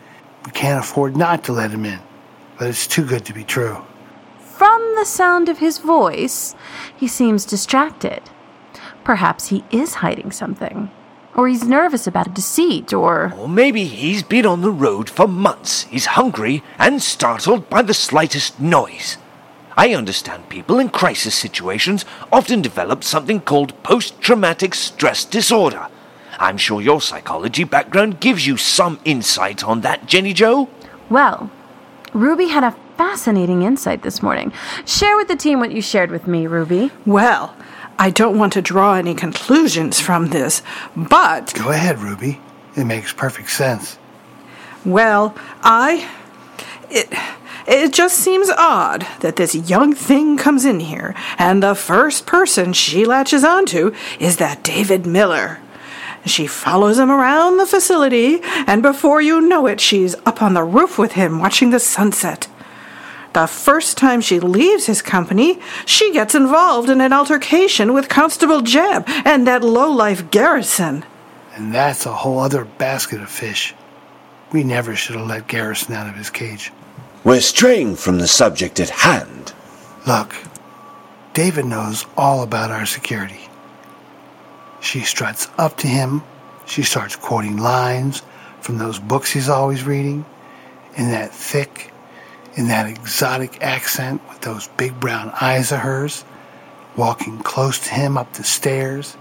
we 0.46 0.52
can't 0.52 0.83
afford 0.83 1.14
not 1.14 1.44
to 1.44 1.52
let 1.52 1.72
him 1.72 1.85
in. 1.85 2.00
But 2.59 2.68
it's 2.68 2.87
too 2.87 3.05
good 3.05 3.26
to 3.26 3.35
be 3.35 3.44
true. 3.44 3.85
From 4.56 4.94
the 4.94 5.04
sound 5.04 5.50
of 5.50 5.58
his 5.58 5.76
voice, 5.76 6.54
he 6.96 7.06
seems 7.06 7.44
distracted. 7.44 8.22
Perhaps 9.04 9.48
he 9.48 9.64
is 9.70 9.96
hiding 9.96 10.32
something. 10.32 10.90
Or 11.34 11.46
he's 11.46 11.68
nervous 11.68 12.06
about 12.06 12.28
a 12.28 12.30
deceit, 12.30 12.94
or. 12.94 13.34
Or 13.36 13.50
maybe 13.50 13.84
he's 13.84 14.22
been 14.22 14.46
on 14.46 14.62
the 14.62 14.70
road 14.70 15.10
for 15.10 15.28
months. 15.28 15.82
He's 15.82 16.06
hungry 16.06 16.62
and 16.78 17.02
startled 17.02 17.68
by 17.68 17.82
the 17.82 17.92
slightest 17.92 18.58
noise. 18.58 19.18
I 19.76 19.92
understand 19.92 20.48
people 20.48 20.78
in 20.78 20.88
crisis 20.88 21.34
situations 21.34 22.06
often 22.32 22.62
develop 22.62 23.04
something 23.04 23.42
called 23.42 23.82
post 23.82 24.18
traumatic 24.22 24.74
stress 24.74 25.26
disorder. 25.26 25.88
I'm 26.38 26.56
sure 26.56 26.80
your 26.80 27.02
psychology 27.02 27.64
background 27.64 28.20
gives 28.20 28.46
you 28.46 28.56
some 28.56 29.00
insight 29.04 29.62
on 29.62 29.82
that, 29.82 30.06
Jenny 30.06 30.32
Joe. 30.32 30.70
Well, 31.10 31.50
Ruby 32.14 32.48
had 32.48 32.64
a 32.64 32.86
fascinating 32.96 33.62
insight 33.62 34.02
this 34.02 34.22
morning. 34.22 34.52
Share 34.85 35.16
with 35.16 35.28
the 35.28 35.37
team 35.37 35.61
what 35.61 35.72
you 35.72 35.82
shared 35.82 36.11
with 36.11 36.26
me, 36.26 36.46
Ruby. 36.46 36.90
Well, 37.04 37.54
I 37.98 38.11
don't 38.11 38.38
want 38.38 38.53
to 38.55 38.62
draw 38.62 38.94
any 38.94 39.14
conclusions 39.14 40.01
from 40.01 40.28
this, 40.28 40.62
but. 40.97 41.55
Go 41.55 41.70
ahead, 41.70 41.99
Ruby. 41.99 42.40
It 42.76 42.84
makes 42.84 43.12
perfect 43.12 43.51
sense. 43.51 43.99
Well, 44.84 45.34
I. 45.62 46.09
It. 46.90 47.12
It 47.68 47.92
just 47.92 48.18
seems 48.18 48.49
odd 48.49 49.05
that 49.20 49.34
this 49.34 49.53
young 49.53 49.92
thing 49.92 50.36
comes 50.36 50.64
in 50.64 50.78
here, 50.78 51.16
and 51.36 51.61
the 51.61 51.74
first 51.74 52.24
person 52.24 52.72
she 52.72 53.05
latches 53.05 53.42
onto 53.42 53.92
is 54.20 54.36
that 54.36 54.62
David 54.62 55.05
Miller. 55.05 55.59
She 56.24 56.47
follows 56.47 56.97
him 56.99 57.11
around 57.11 57.57
the 57.57 57.66
facility, 57.66 58.40
and 58.68 58.82
before 58.82 59.20
you 59.20 59.40
know 59.40 59.66
it, 59.66 59.80
she's 59.80 60.14
up 60.24 60.42
on 60.42 60.55
the 60.55 60.62
roof 60.62 60.97
with 60.97 61.12
him 61.12 61.40
watching 61.40 61.70
the 61.70 61.80
sunset. 61.80 62.47
The 63.37 63.47
first 63.47 63.99
time 63.99 64.22
she 64.22 64.41
leaves 64.41 64.87
his 64.87 65.03
company, 65.03 65.61
she 65.84 66.11
gets 66.11 66.34
involved 66.34 66.89
in 66.89 67.03
an 67.03 67.12
altercation 67.12 67.93
with 67.93 68.09
Constable 68.09 68.62
Jeb 68.62 69.05
and 69.26 69.47
that 69.47 69.62
lowlife 69.62 70.30
Garrison. 70.30 71.05
And 71.55 71.74
that's 71.74 72.07
a 72.07 72.14
whole 72.14 72.39
other 72.39 72.64
basket 72.64 73.20
of 73.20 73.28
fish. 73.28 73.74
We 74.53 74.64
never 74.64 74.97
should 74.97 75.16
have 75.16 75.26
let 75.26 75.49
Garrison 75.49 75.95
out 75.95 76.09
of 76.09 76.14
his 76.14 76.30
cage. 76.30 76.72
We're 77.24 77.43
straying 77.43 77.97
from 77.97 78.20
the 78.20 78.26
subject 78.26 78.80
at 78.80 78.89
hand. 78.89 79.53
Look, 80.07 80.34
David 81.34 81.66
knows 81.66 82.07
all 82.16 82.43
about 82.43 82.70
our 82.70 82.87
security. 82.87 83.51
She 84.80 85.01
struts 85.01 85.51
up 85.59 85.76
to 85.76 85.87
him. 85.87 86.22
She 86.64 86.84
starts 86.84 87.16
quoting 87.16 87.59
lines 87.59 88.22
from 88.62 88.78
those 88.78 88.99
books 88.99 89.30
he's 89.30 89.51
always 89.51 89.84
reading 89.84 90.24
in 90.97 91.11
that 91.11 91.34
thick, 91.34 91.93
in 92.57 92.68
that 92.68 92.88
exotic 92.88 93.62
accent 93.62 94.20
with 94.28 94.40
those 94.40 94.68
big 94.76 94.98
brown 94.98 95.30
eyes 95.40 95.72
of 95.72 95.80
hers, 95.80 96.24
walking 96.96 97.38
close 97.38 97.78
to 97.78 97.90
him 97.90 98.16
up 98.16 98.32
the 98.32 98.44
stairs, 98.44 99.16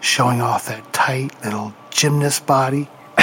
showing 0.00 0.40
off 0.40 0.66
that 0.66 0.92
tight 0.92 1.32
little 1.44 1.72
gymnast 1.90 2.46
body. 2.46 2.88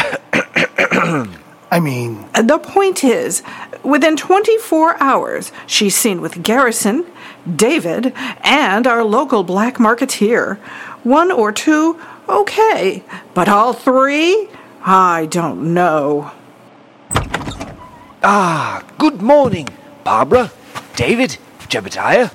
I 1.71 1.79
mean, 1.81 2.27
The 2.41 2.59
point 2.59 3.03
is, 3.03 3.43
within 3.83 4.15
24 4.15 5.01
hours, 5.01 5.51
she's 5.67 5.95
seen 5.95 6.21
with 6.21 6.43
Garrison, 6.43 7.05
David, 7.55 8.13
and 8.41 8.87
our 8.87 9.03
local 9.03 9.43
black 9.43 9.77
marketeer. 9.77 10.57
One 11.03 11.31
or 11.31 11.51
two, 11.51 11.99
okay, 12.29 13.03
but 13.33 13.49
all 13.49 13.73
three? 13.73 14.49
I 14.85 15.27
don't 15.29 15.73
know. 15.73 16.31
Ah, 18.26 18.86
good 18.97 19.21
morning, 19.21 19.67
Barbara, 20.05 20.49
David, 20.95 21.38
Jebediah. 21.67 22.32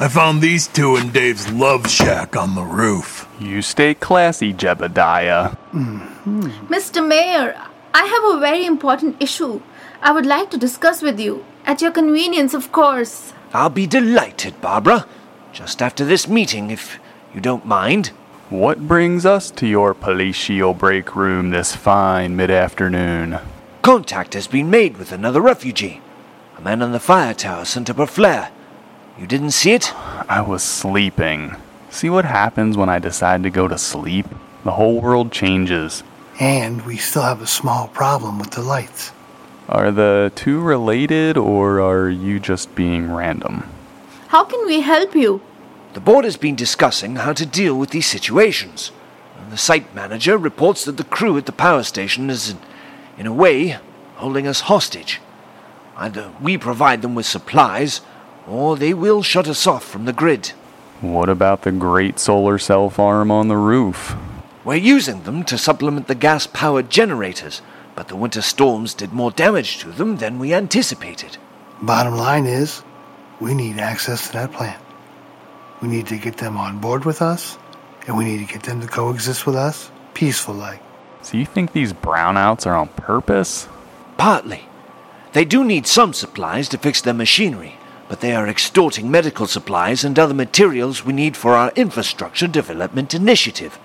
I 0.00 0.08
found 0.08 0.42
these 0.42 0.66
two 0.66 0.96
in 0.96 1.12
Dave's 1.12 1.48
love 1.52 1.88
shack 1.88 2.34
on 2.34 2.56
the 2.56 2.64
roof. 2.64 3.28
You 3.38 3.62
stay 3.62 3.94
classy, 3.94 4.52
Jebediah. 4.52 5.56
Mr. 6.68 7.06
Mayor, 7.06 7.56
I 7.94 8.04
have 8.06 8.36
a 8.36 8.40
very 8.40 8.66
important 8.66 9.22
issue 9.22 9.60
I 10.02 10.10
would 10.10 10.26
like 10.26 10.50
to 10.50 10.58
discuss 10.58 11.00
with 11.00 11.20
you. 11.20 11.44
At 11.64 11.80
your 11.80 11.92
convenience, 11.92 12.52
of 12.52 12.72
course. 12.72 13.32
I'll 13.52 13.70
be 13.70 13.86
delighted, 13.86 14.60
Barbara. 14.60 15.06
Just 15.52 15.80
after 15.80 16.04
this 16.04 16.26
meeting, 16.26 16.72
if 16.72 16.98
you 17.32 17.40
don't 17.40 17.64
mind. 17.64 18.08
What 18.48 18.88
brings 18.88 19.24
us 19.24 19.52
to 19.52 19.66
your 19.68 19.94
palatial 19.94 20.74
break 20.74 21.14
room 21.14 21.50
this 21.50 21.76
fine 21.76 22.34
mid 22.34 22.50
afternoon? 22.50 23.38
Contact 23.82 24.34
has 24.34 24.46
been 24.46 24.68
made 24.70 24.98
with 24.98 25.10
another 25.10 25.40
refugee. 25.40 26.00
A 26.58 26.60
man 26.60 26.82
on 26.82 26.92
the 26.92 27.00
fire 27.00 27.32
tower 27.32 27.64
sent 27.64 27.88
up 27.88 27.98
a 27.98 28.06
flare. 28.06 28.50
You 29.18 29.26
didn't 29.26 29.52
see 29.52 29.72
it? 29.72 29.94
I 30.28 30.42
was 30.42 30.62
sleeping. 30.62 31.56
See 31.88 32.10
what 32.10 32.24
happens 32.26 32.76
when 32.76 32.88
I 32.88 32.98
decide 32.98 33.42
to 33.42 33.50
go 33.50 33.68
to 33.68 33.78
sleep? 33.78 34.26
The 34.64 34.72
whole 34.72 35.00
world 35.00 35.32
changes. 35.32 36.02
and 36.38 36.86
we 36.86 36.96
still 36.96 37.22
have 37.22 37.42
a 37.42 37.46
small 37.46 37.88
problem 37.88 38.38
with 38.38 38.50
the 38.52 38.62
lights. 38.62 39.12
Are 39.68 39.90
the 39.90 40.32
two 40.34 40.60
related, 40.60 41.36
or 41.36 41.80
are 41.80 42.08
you 42.08 42.40
just 42.40 42.74
being 42.74 43.12
random? 43.12 43.68
How 44.28 44.44
can 44.44 44.64
we 44.66 44.80
help 44.80 45.14
you? 45.14 45.42
The 45.92 46.00
board 46.00 46.24
has 46.24 46.36
been 46.38 46.56
discussing 46.56 47.16
how 47.16 47.34
to 47.34 47.44
deal 47.44 47.74
with 47.78 47.90
these 47.90 48.06
situations. 48.06 48.90
The 49.50 49.58
site 49.58 49.94
manager 49.94 50.38
reports 50.38 50.84
that 50.84 50.96
the 50.96 51.04
crew 51.04 51.36
at 51.36 51.44
the 51.46 51.52
power 51.52 51.82
station 51.82 52.30
is, 52.30 52.50
in, 52.50 52.58
in 53.20 53.26
a 53.26 53.32
way, 53.34 53.76
holding 54.16 54.46
us 54.46 54.62
hostage. 54.62 55.20
Either 55.94 56.32
we 56.40 56.56
provide 56.56 57.02
them 57.02 57.14
with 57.14 57.26
supplies, 57.26 58.00
or 58.48 58.78
they 58.78 58.94
will 58.94 59.22
shut 59.22 59.46
us 59.46 59.66
off 59.66 59.84
from 59.84 60.06
the 60.06 60.12
grid. 60.14 60.48
What 61.02 61.28
about 61.28 61.60
the 61.60 61.70
great 61.70 62.18
solar 62.18 62.56
cell 62.56 62.88
farm 62.88 63.30
on 63.30 63.48
the 63.48 63.58
roof? 63.58 64.16
We're 64.64 64.76
using 64.76 65.24
them 65.24 65.44
to 65.44 65.58
supplement 65.58 66.08
the 66.08 66.14
gas 66.14 66.46
powered 66.46 66.88
generators, 66.88 67.60
but 67.94 68.08
the 68.08 68.16
winter 68.16 68.40
storms 68.40 68.94
did 68.94 69.12
more 69.12 69.30
damage 69.30 69.80
to 69.80 69.90
them 69.90 70.16
than 70.16 70.38
we 70.38 70.54
anticipated. 70.54 71.36
Bottom 71.82 72.14
line 72.14 72.46
is, 72.46 72.82
we 73.38 73.52
need 73.52 73.78
access 73.78 74.28
to 74.28 74.32
that 74.32 74.52
plant. 74.52 74.82
We 75.82 75.88
need 75.88 76.06
to 76.06 76.16
get 76.16 76.38
them 76.38 76.56
on 76.56 76.78
board 76.78 77.04
with 77.04 77.20
us, 77.20 77.58
and 78.06 78.16
we 78.16 78.24
need 78.24 78.46
to 78.46 78.50
get 78.50 78.62
them 78.62 78.80
to 78.80 78.86
coexist 78.86 79.44
with 79.44 79.56
us, 79.56 79.90
peaceful 80.14 80.54
like. 80.54 80.80
So 81.22 81.36
you 81.36 81.46
think 81.46 81.72
these 81.72 81.92
brownouts 81.92 82.66
are 82.66 82.74
on 82.74 82.88
purpose? 82.88 83.68
Partly. 84.16 84.64
They 85.32 85.44
do 85.44 85.64
need 85.64 85.86
some 85.86 86.12
supplies 86.12 86.68
to 86.70 86.78
fix 86.78 87.00
their 87.00 87.14
machinery, 87.14 87.74
but 88.08 88.20
they 88.20 88.34
are 88.34 88.48
extorting 88.48 89.10
medical 89.10 89.46
supplies 89.46 90.02
and 90.02 90.18
other 90.18 90.34
materials 90.34 91.04
we 91.04 91.12
need 91.12 91.36
for 91.36 91.54
our 91.54 91.72
infrastructure 91.76 92.48
development 92.48 93.14
initiative. 93.14 93.78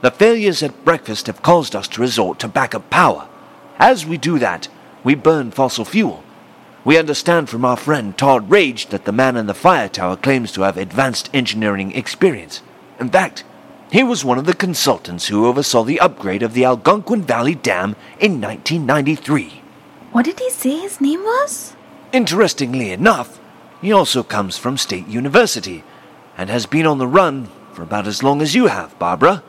The 0.00 0.10
failures 0.10 0.62
at 0.62 0.84
breakfast 0.84 1.28
have 1.28 1.42
caused 1.42 1.76
us 1.76 1.88
to 1.88 2.00
resort 2.00 2.38
to 2.40 2.48
backup 2.48 2.90
power. 2.90 3.28
As 3.78 4.04
we 4.04 4.18
do 4.18 4.38
that, 4.38 4.68
we 5.04 5.14
burn 5.14 5.50
fossil 5.50 5.84
fuel. 5.84 6.24
We 6.84 6.98
understand 6.98 7.48
from 7.48 7.64
our 7.64 7.76
friend 7.76 8.16
Todd 8.16 8.50
Rage 8.50 8.88
that 8.88 9.04
the 9.04 9.12
man 9.12 9.36
in 9.36 9.46
the 9.46 9.54
fire 9.54 9.88
tower 9.88 10.16
claims 10.16 10.52
to 10.52 10.62
have 10.62 10.76
advanced 10.76 11.30
engineering 11.32 11.92
experience. 11.92 12.60
In 13.00 13.08
fact, 13.08 13.44
he 13.94 14.02
was 14.02 14.24
one 14.24 14.38
of 14.38 14.44
the 14.44 14.54
consultants 14.54 15.28
who 15.28 15.46
oversaw 15.46 15.84
the 15.84 16.00
upgrade 16.00 16.42
of 16.42 16.52
the 16.52 16.64
Algonquin 16.64 17.22
Valley 17.22 17.54
Dam 17.54 17.94
in 18.18 18.40
1993. 18.40 19.62
What 20.10 20.24
did 20.24 20.40
he 20.40 20.50
say 20.50 20.80
his 20.80 21.00
name 21.00 21.22
was? 21.22 21.76
Interestingly 22.12 22.90
enough, 22.90 23.38
he 23.80 23.92
also 23.92 24.24
comes 24.24 24.58
from 24.58 24.76
State 24.76 25.06
University 25.06 25.84
and 26.36 26.50
has 26.50 26.66
been 26.66 26.86
on 26.86 26.98
the 26.98 27.06
run 27.06 27.48
for 27.72 27.84
about 27.84 28.08
as 28.08 28.24
long 28.24 28.42
as 28.42 28.52
you 28.52 28.66
have, 28.66 28.98
Barbara. 28.98 29.44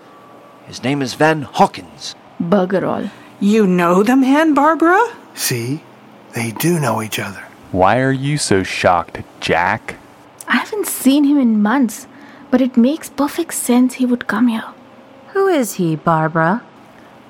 His 0.67 0.83
name 0.83 1.01
is 1.01 1.15
Van 1.15 1.41
Hawkins. 1.41 2.13
Bugger 2.39 2.87
all. 2.87 3.09
You 3.39 3.65
know 3.65 4.03
the 4.03 4.15
man, 4.15 4.53
Barbara? 4.53 5.01
See, 5.33 5.81
they 6.35 6.51
do 6.51 6.79
know 6.79 7.01
each 7.01 7.17
other. 7.17 7.43
Why 7.71 7.99
are 7.99 8.11
you 8.11 8.37
so 8.37 8.61
shocked, 8.61 9.23
Jack? 9.39 9.95
I 10.47 10.57
haven't 10.57 10.85
seen 10.85 11.23
him 11.23 11.39
in 11.39 11.63
months, 11.63 12.05
but 12.55 12.61
it 12.61 12.77
makes 12.77 13.09
perfect 13.09 13.53
sense 13.53 13.95
he 13.95 14.05
would 14.05 14.27
come 14.27 14.47
here. 14.47 14.63
Who 15.33 15.49
is 15.49 15.73
he, 15.73 15.97
Barbara? 15.97 16.63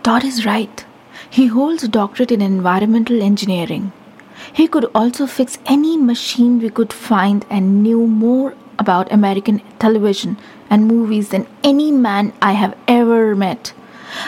Todd 0.04 0.24
is 0.24 0.46
right. 0.46 0.86
He 1.32 1.48
holds 1.48 1.82
a 1.82 1.88
doctorate 1.88 2.32
in 2.32 2.44
environmental 2.44 3.24
engineering. 3.24 3.92
He 4.54 4.68
could 4.68 4.86
also 4.94 5.26
fix 5.26 5.58
any 5.66 5.98
machine 5.98 6.60
we 6.60 6.70
could 6.70 6.94
find 6.94 7.44
and 7.50 7.82
knew 7.82 8.06
more 8.06 8.54
about 8.78 9.12
American 9.12 9.64
television 9.80 10.38
and 10.70 10.88
movies 10.88 11.30
than 11.30 11.48
any 11.64 11.92
man 11.92 12.32
I 12.40 12.52
have 12.52 12.78
ever 12.88 13.36
met. 13.36 13.74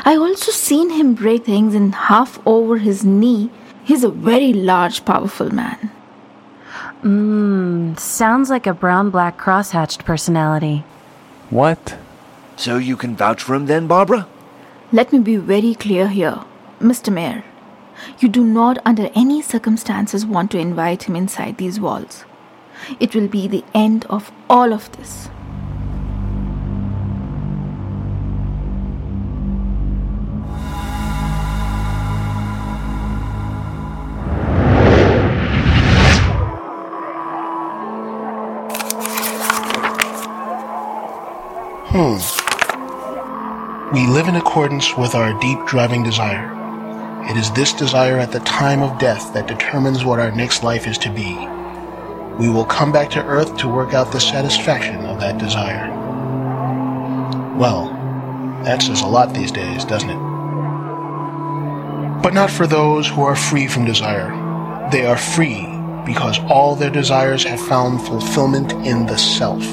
I 0.03 0.15
also 0.15 0.51
seen 0.51 0.89
him 0.89 1.13
break 1.13 1.45
things 1.45 1.75
in 1.75 1.91
half 1.91 2.39
over 2.43 2.79
his 2.79 3.05
knee. 3.05 3.51
He's 3.83 4.03
a 4.03 4.09
very 4.09 4.51
large, 4.51 5.05
powerful 5.05 5.53
man. 5.53 5.91
Mmm, 7.03 7.99
sounds 7.99 8.49
like 8.49 8.65
a 8.65 8.73
brown 8.73 9.09
black 9.09 9.37
crosshatched 9.37 10.03
personality. 10.03 10.83
What? 11.49 11.97
So 12.55 12.77
you 12.77 12.97
can 12.97 13.15
vouch 13.15 13.43
for 13.43 13.53
him 13.55 13.67
then, 13.67 13.87
Barbara? 13.87 14.27
Let 14.91 15.13
me 15.13 15.19
be 15.19 15.35
very 15.35 15.75
clear 15.75 16.07
here, 16.07 16.39
Mr. 16.79 17.13
Mayor. 17.13 17.43
You 18.19 18.29
do 18.29 18.43
not, 18.43 18.79
under 18.85 19.09
any 19.15 19.41
circumstances, 19.41 20.25
want 20.25 20.51
to 20.51 20.59
invite 20.59 21.03
him 21.03 21.15
inside 21.15 21.57
these 21.57 21.79
walls. 21.79 22.25
It 22.99 23.13
will 23.13 23.27
be 23.27 23.47
the 23.47 23.63
end 23.73 24.05
of 24.09 24.31
all 24.49 24.73
of 24.73 24.91
this. 24.93 25.29
Hmm. 41.99 42.21
We 43.91 44.05
live 44.05 44.27
in 44.27 44.35
accordance 44.35 44.95
with 44.95 45.15
our 45.15 45.33
deep 45.39 45.57
driving 45.65 46.03
desire. 46.03 46.53
It 47.27 47.35
is 47.35 47.51
this 47.53 47.73
desire 47.73 48.19
at 48.19 48.31
the 48.31 48.39
time 48.41 48.83
of 48.83 48.99
death 48.99 49.33
that 49.33 49.47
determines 49.47 50.05
what 50.05 50.19
our 50.19 50.29
next 50.29 50.61
life 50.61 50.85
is 50.85 50.99
to 50.99 51.09
be. 51.09 51.33
We 52.37 52.49
will 52.49 52.65
come 52.65 52.91
back 52.91 53.09
to 53.11 53.25
Earth 53.25 53.57
to 53.57 53.67
work 53.67 53.95
out 53.95 54.11
the 54.11 54.19
satisfaction 54.19 55.07
of 55.07 55.19
that 55.21 55.39
desire. 55.39 55.89
Well, 57.57 57.87
that 58.63 58.83
says 58.83 59.01
a 59.01 59.07
lot 59.07 59.33
these 59.33 59.51
days, 59.51 59.83
doesn't 59.83 60.11
it? 60.11 60.21
But 62.21 62.35
not 62.35 62.51
for 62.51 62.67
those 62.67 63.07
who 63.07 63.23
are 63.23 63.35
free 63.35 63.67
from 63.67 63.85
desire. 63.85 64.29
They 64.91 65.07
are 65.07 65.17
free 65.17 65.65
because 66.05 66.37
all 66.41 66.75
their 66.75 66.91
desires 66.91 67.43
have 67.45 67.59
found 67.59 68.05
fulfillment 68.05 68.71
in 68.85 69.07
the 69.07 69.17
self. 69.17 69.65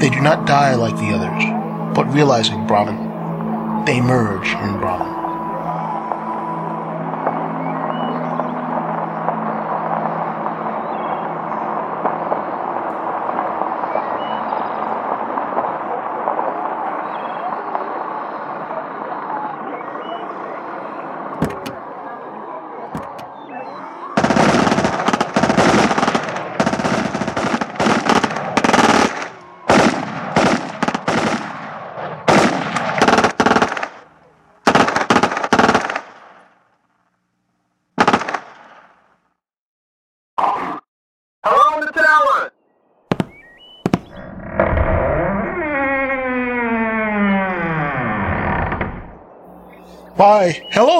They 0.00 0.08
do 0.08 0.20
not 0.22 0.46
die 0.46 0.74
like 0.76 0.96
the 0.96 1.12
others, 1.14 1.94
but 1.94 2.10
realizing 2.12 2.66
Brahman, 2.66 3.84
they 3.84 4.00
merge 4.00 4.48
in 4.48 4.78
Brahman. 4.80 5.19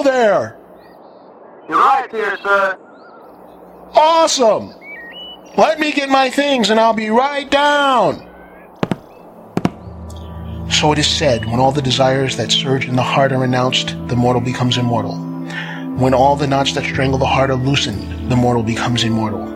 There! 0.02 0.56
You're 1.68 1.78
right 1.78 2.10
here, 2.10 2.36
sir. 2.42 2.78
Awesome! 3.94 4.72
Let 5.56 5.78
me 5.78 5.92
get 5.92 6.08
my 6.08 6.30
things 6.30 6.70
and 6.70 6.80
I'll 6.80 6.94
be 6.94 7.10
right 7.10 7.50
down! 7.50 8.26
So 10.70 10.92
it 10.92 10.98
is 10.98 11.06
said, 11.06 11.44
when 11.44 11.60
all 11.60 11.72
the 11.72 11.82
desires 11.82 12.36
that 12.38 12.50
surge 12.50 12.86
in 12.86 12.96
the 12.96 13.02
heart 13.02 13.32
are 13.32 13.44
announced, 13.44 13.88
the 14.08 14.16
mortal 14.16 14.40
becomes 14.40 14.78
immortal. 14.78 15.16
When 15.96 16.14
all 16.14 16.36
the 16.36 16.46
knots 16.46 16.72
that 16.74 16.84
strangle 16.84 17.18
the 17.18 17.26
heart 17.26 17.50
are 17.50 17.56
loosened, 17.56 18.30
the 18.30 18.36
mortal 18.36 18.62
becomes 18.62 19.04
immortal. 19.04 19.46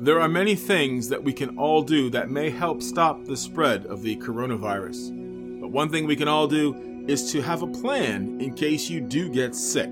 There 0.00 0.20
are 0.20 0.28
many 0.28 0.54
things 0.54 1.10
that 1.10 1.22
we 1.22 1.34
can 1.34 1.58
all 1.58 1.82
do 1.82 2.08
that 2.10 2.30
may 2.30 2.48
help 2.48 2.80
stop 2.80 3.26
the 3.26 3.36
spread 3.36 3.84
of 3.84 4.00
the 4.02 4.16
coronavirus. 4.16 5.60
But 5.60 5.68
one 5.68 5.90
thing 5.90 6.06
we 6.06 6.16
can 6.16 6.28
all 6.28 6.48
do 6.48 6.93
is 7.06 7.30
to 7.32 7.42
have 7.42 7.62
a 7.62 7.66
plan 7.66 8.40
in 8.40 8.54
case 8.54 8.88
you 8.88 9.00
do 9.00 9.28
get 9.28 9.54
sick. 9.54 9.90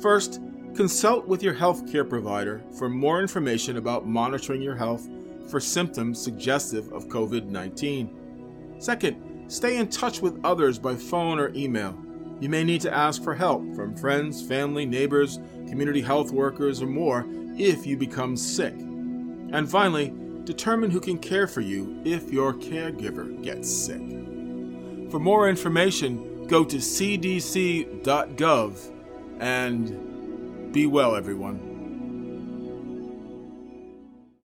First, 0.00 0.40
consult 0.74 1.26
with 1.26 1.42
your 1.42 1.54
healthcare 1.54 2.08
provider 2.08 2.62
for 2.78 2.88
more 2.88 3.20
information 3.20 3.76
about 3.76 4.06
monitoring 4.06 4.62
your 4.62 4.76
health 4.76 5.08
for 5.50 5.60
symptoms 5.60 6.22
suggestive 6.22 6.92
of 6.92 7.08
COVID 7.08 7.46
19. 7.46 8.76
Second, 8.78 9.50
stay 9.50 9.76
in 9.76 9.88
touch 9.88 10.20
with 10.22 10.40
others 10.44 10.78
by 10.78 10.94
phone 10.94 11.38
or 11.38 11.52
email. 11.54 11.98
You 12.40 12.48
may 12.48 12.64
need 12.64 12.80
to 12.82 12.94
ask 12.94 13.22
for 13.22 13.34
help 13.34 13.62
from 13.74 13.96
friends, 13.96 14.42
family, 14.42 14.86
neighbors, 14.86 15.38
community 15.68 16.00
health 16.00 16.30
workers, 16.30 16.80
or 16.80 16.86
more 16.86 17.26
if 17.58 17.86
you 17.86 17.96
become 17.96 18.36
sick. 18.36 18.72
And 18.72 19.70
finally, 19.70 20.14
determine 20.44 20.90
who 20.90 21.00
can 21.00 21.18
care 21.18 21.46
for 21.46 21.60
you 21.60 22.00
if 22.04 22.32
your 22.32 22.54
caregiver 22.54 23.42
gets 23.42 23.70
sick. 23.70 24.19
For 25.10 25.18
more 25.18 25.48
information, 25.48 26.46
go 26.46 26.62
to 26.64 26.76
cdc.gov 26.76 27.92
and 29.40 30.72
be 30.72 30.86
well, 30.86 31.16
everyone. 31.16 31.69